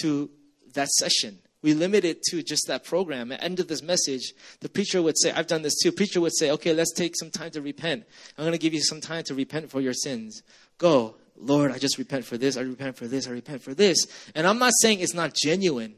to 0.00 0.30
that 0.72 0.88
session 0.88 1.38
we 1.64 1.72
limit 1.72 2.04
it 2.04 2.22
to 2.24 2.42
just 2.42 2.66
that 2.66 2.84
program. 2.84 3.32
At 3.32 3.40
the 3.40 3.44
end 3.44 3.58
of 3.58 3.68
this 3.68 3.82
message, 3.82 4.34
the 4.60 4.68
preacher 4.68 5.00
would 5.00 5.18
say, 5.18 5.32
I've 5.32 5.46
done 5.46 5.62
this 5.62 5.78
too. 5.82 5.92
preacher 5.92 6.20
would 6.20 6.36
say, 6.36 6.50
okay, 6.50 6.74
let's 6.74 6.92
take 6.92 7.16
some 7.16 7.30
time 7.30 7.52
to 7.52 7.62
repent. 7.62 8.04
I'm 8.36 8.44
going 8.44 8.52
to 8.52 8.58
give 8.58 8.74
you 8.74 8.82
some 8.82 9.00
time 9.00 9.24
to 9.24 9.34
repent 9.34 9.70
for 9.70 9.80
your 9.80 9.94
sins. 9.94 10.42
Go. 10.76 11.14
Lord, 11.38 11.72
I 11.72 11.78
just 11.78 11.96
repent 11.96 12.26
for 12.26 12.36
this. 12.36 12.58
I 12.58 12.60
repent 12.60 12.96
for 12.96 13.08
this. 13.08 13.26
I 13.26 13.30
repent 13.30 13.62
for 13.62 13.72
this. 13.72 14.06
And 14.34 14.46
I'm 14.46 14.58
not 14.58 14.74
saying 14.82 15.00
it's 15.00 15.14
not 15.14 15.32
genuine. 15.34 15.94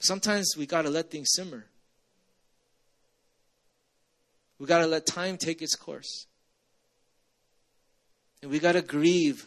Sometimes 0.00 0.54
we 0.58 0.66
got 0.66 0.82
to 0.82 0.90
let 0.90 1.08
things 1.08 1.28
simmer. 1.30 1.66
We 4.58 4.66
got 4.66 4.80
to 4.80 4.86
let 4.88 5.06
time 5.06 5.36
take 5.36 5.62
its 5.62 5.76
course. 5.76 6.26
And 8.42 8.50
we 8.50 8.58
got 8.58 8.72
to 8.72 8.82
grieve, 8.82 9.46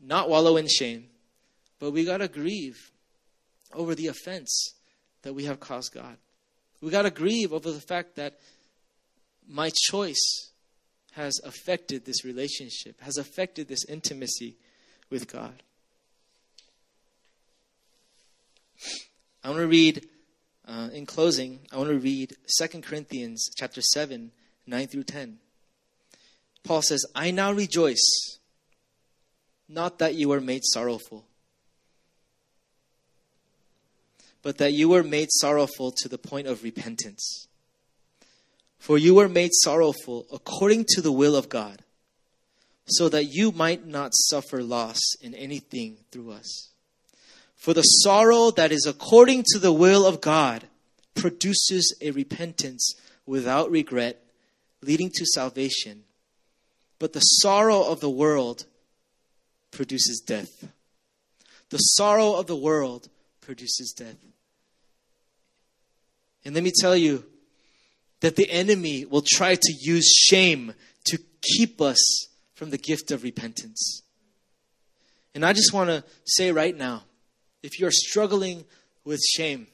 not 0.00 0.30
wallow 0.30 0.56
in 0.56 0.68
shame, 0.68 1.08
but 1.78 1.90
we 1.90 2.06
got 2.06 2.18
to 2.18 2.28
grieve 2.28 2.92
over 3.76 3.94
the 3.94 4.08
offense 4.08 4.74
that 5.22 5.34
we 5.34 5.44
have 5.44 5.60
caused 5.60 5.92
God. 5.92 6.16
We 6.80 6.90
got 6.90 7.02
to 7.02 7.10
grieve 7.10 7.52
over 7.52 7.70
the 7.70 7.80
fact 7.80 8.16
that 8.16 8.38
my 9.48 9.70
choice 9.70 10.50
has 11.12 11.40
affected 11.44 12.04
this 12.04 12.24
relationship, 12.24 13.00
has 13.00 13.16
affected 13.16 13.68
this 13.68 13.84
intimacy 13.86 14.56
with 15.10 15.30
God. 15.30 15.62
I 19.42 19.48
want 19.48 19.60
to 19.60 19.66
read, 19.66 20.06
uh, 20.66 20.90
in 20.92 21.06
closing, 21.06 21.60
I 21.72 21.78
want 21.78 21.90
to 21.90 21.98
read 21.98 22.34
2 22.58 22.82
Corinthians 22.82 23.48
chapter 23.56 23.80
7, 23.80 24.32
9 24.66 24.86
through 24.88 25.04
10. 25.04 25.38
Paul 26.64 26.82
says, 26.82 27.06
I 27.14 27.30
now 27.30 27.52
rejoice, 27.52 28.38
not 29.68 29.98
that 30.00 30.16
you 30.16 30.28
were 30.28 30.40
made 30.40 30.64
sorrowful 30.64 31.24
but 34.46 34.58
that 34.58 34.74
you 34.74 34.88
were 34.88 35.02
made 35.02 35.28
sorrowful 35.32 35.90
to 35.90 36.08
the 36.08 36.18
point 36.18 36.46
of 36.46 36.62
repentance. 36.62 37.48
For 38.78 38.96
you 38.96 39.12
were 39.12 39.28
made 39.28 39.50
sorrowful 39.52 40.24
according 40.32 40.84
to 40.90 41.00
the 41.00 41.10
will 41.10 41.34
of 41.34 41.48
God, 41.48 41.82
so 42.86 43.08
that 43.08 43.24
you 43.24 43.50
might 43.50 43.88
not 43.88 44.12
suffer 44.14 44.62
loss 44.62 45.00
in 45.20 45.34
anything 45.34 45.96
through 46.12 46.30
us. 46.30 46.68
For 47.56 47.74
the 47.74 47.82
sorrow 47.82 48.52
that 48.52 48.70
is 48.70 48.86
according 48.86 49.46
to 49.48 49.58
the 49.58 49.72
will 49.72 50.06
of 50.06 50.20
God 50.20 50.68
produces 51.16 51.96
a 52.00 52.12
repentance 52.12 52.94
without 53.26 53.68
regret, 53.68 54.22
leading 54.80 55.10
to 55.16 55.26
salvation. 55.26 56.04
But 57.00 57.14
the 57.14 57.20
sorrow 57.42 57.82
of 57.82 57.98
the 57.98 58.08
world 58.08 58.64
produces 59.72 60.22
death. 60.24 60.68
The 61.70 61.78
sorrow 61.78 62.34
of 62.34 62.46
the 62.46 62.54
world 62.54 63.08
produces 63.46 63.94
death. 63.96 64.16
And 66.44 66.54
let 66.54 66.64
me 66.64 66.72
tell 66.78 66.96
you 66.96 67.24
that 68.20 68.34
the 68.34 68.50
enemy 68.50 69.04
will 69.04 69.22
try 69.24 69.54
to 69.54 69.74
use 69.80 70.06
shame 70.12 70.74
to 71.04 71.18
keep 71.40 71.80
us 71.80 72.28
from 72.54 72.70
the 72.70 72.78
gift 72.78 73.12
of 73.12 73.22
repentance. 73.22 74.02
And 75.34 75.46
I 75.46 75.52
just 75.52 75.72
want 75.72 75.90
to 75.90 76.02
say 76.24 76.50
right 76.50 76.76
now 76.76 77.04
if 77.62 77.78
you're 77.78 77.92
struggling 77.92 78.64
with 79.04 79.20
shame, 79.20 79.68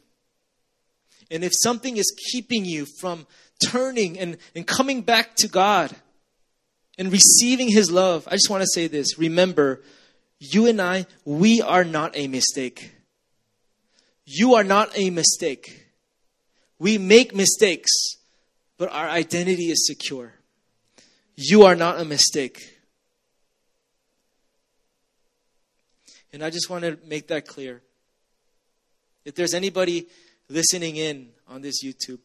and 1.31 1.43
if 1.43 1.53
something 1.63 1.97
is 1.97 2.15
keeping 2.31 2.67
you 2.67 2.87
from 3.01 3.27
turning 3.65 4.19
and, 4.19 4.37
and 4.55 4.67
coming 4.67 5.01
back 5.01 5.35
to 5.37 5.49
God 5.49 5.95
and 6.99 7.11
receiving 7.11 7.69
His 7.69 7.91
love, 7.91 8.29
I 8.29 8.33
just 8.33 8.51
want 8.51 8.63
to 8.63 8.69
say 8.75 8.87
this. 8.87 9.19
Remember, 9.19 9.83
you 10.39 10.67
and 10.67 10.81
I, 10.81 11.07
we 11.25 11.63
are 11.63 11.85
not 11.85 12.15
a 12.15 12.27
mistake. 12.29 12.93
You 14.25 14.55
are 14.55 14.65
not 14.65 14.91
a 14.97 15.11
mistake. 15.11 15.87
We 16.79 16.99
make 16.99 17.35
mistakes, 17.35 17.91
but 18.79 18.91
our 18.91 19.09
identity 19.09 19.71
is 19.71 19.87
secure. 19.87 20.35
You 21.37 21.65
are 21.65 21.77
not 21.77 22.01
a 22.01 22.05
mistake. 22.05 22.61
And 26.33 26.43
I 26.43 26.51
just 26.51 26.71
want 26.71 26.85
to 26.85 26.99
make 27.07 27.29
that 27.29 27.47
clear. 27.47 27.83
If 29.25 29.35
there's 29.35 29.55
anybody 29.55 30.09
listening 30.49 30.97
in 30.97 31.29
on 31.49 31.63
this 31.63 31.85
YouTube, 31.85 32.19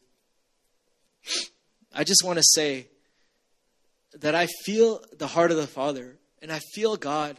I 1.94 2.04
just 2.04 2.22
want 2.24 2.38
to 2.38 2.44
say 2.44 2.88
that 4.18 4.34
I 4.34 4.46
feel 4.64 5.02
the 5.16 5.26
heart 5.26 5.50
of 5.50 5.56
the 5.56 5.66
Father 5.66 6.16
and 6.40 6.50
I 6.50 6.60
feel 6.74 6.96
God 6.96 7.38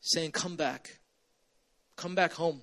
saying, 0.00 0.32
Come 0.32 0.56
back. 0.56 0.98
Come 1.96 2.14
back 2.14 2.32
home. 2.32 2.62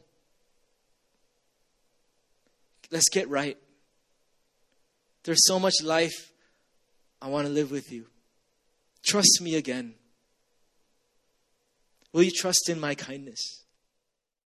Let's 2.92 3.10
get 3.10 3.30
right. 3.30 3.58
There's 5.24 5.46
so 5.46 5.60
much 5.60 5.76
life 5.84 6.32
I 7.22 7.28
want 7.28 7.48
to 7.48 7.54
live 7.54 7.72
with 7.72 7.92
you. 7.92 8.06
Trust 9.04 9.40
me 9.42 9.56
again. 9.56 9.96
Will 12.14 12.24
you 12.24 12.32
trust 12.32 12.70
in 12.70 12.80
my 12.80 12.96
kindness? 12.96 13.65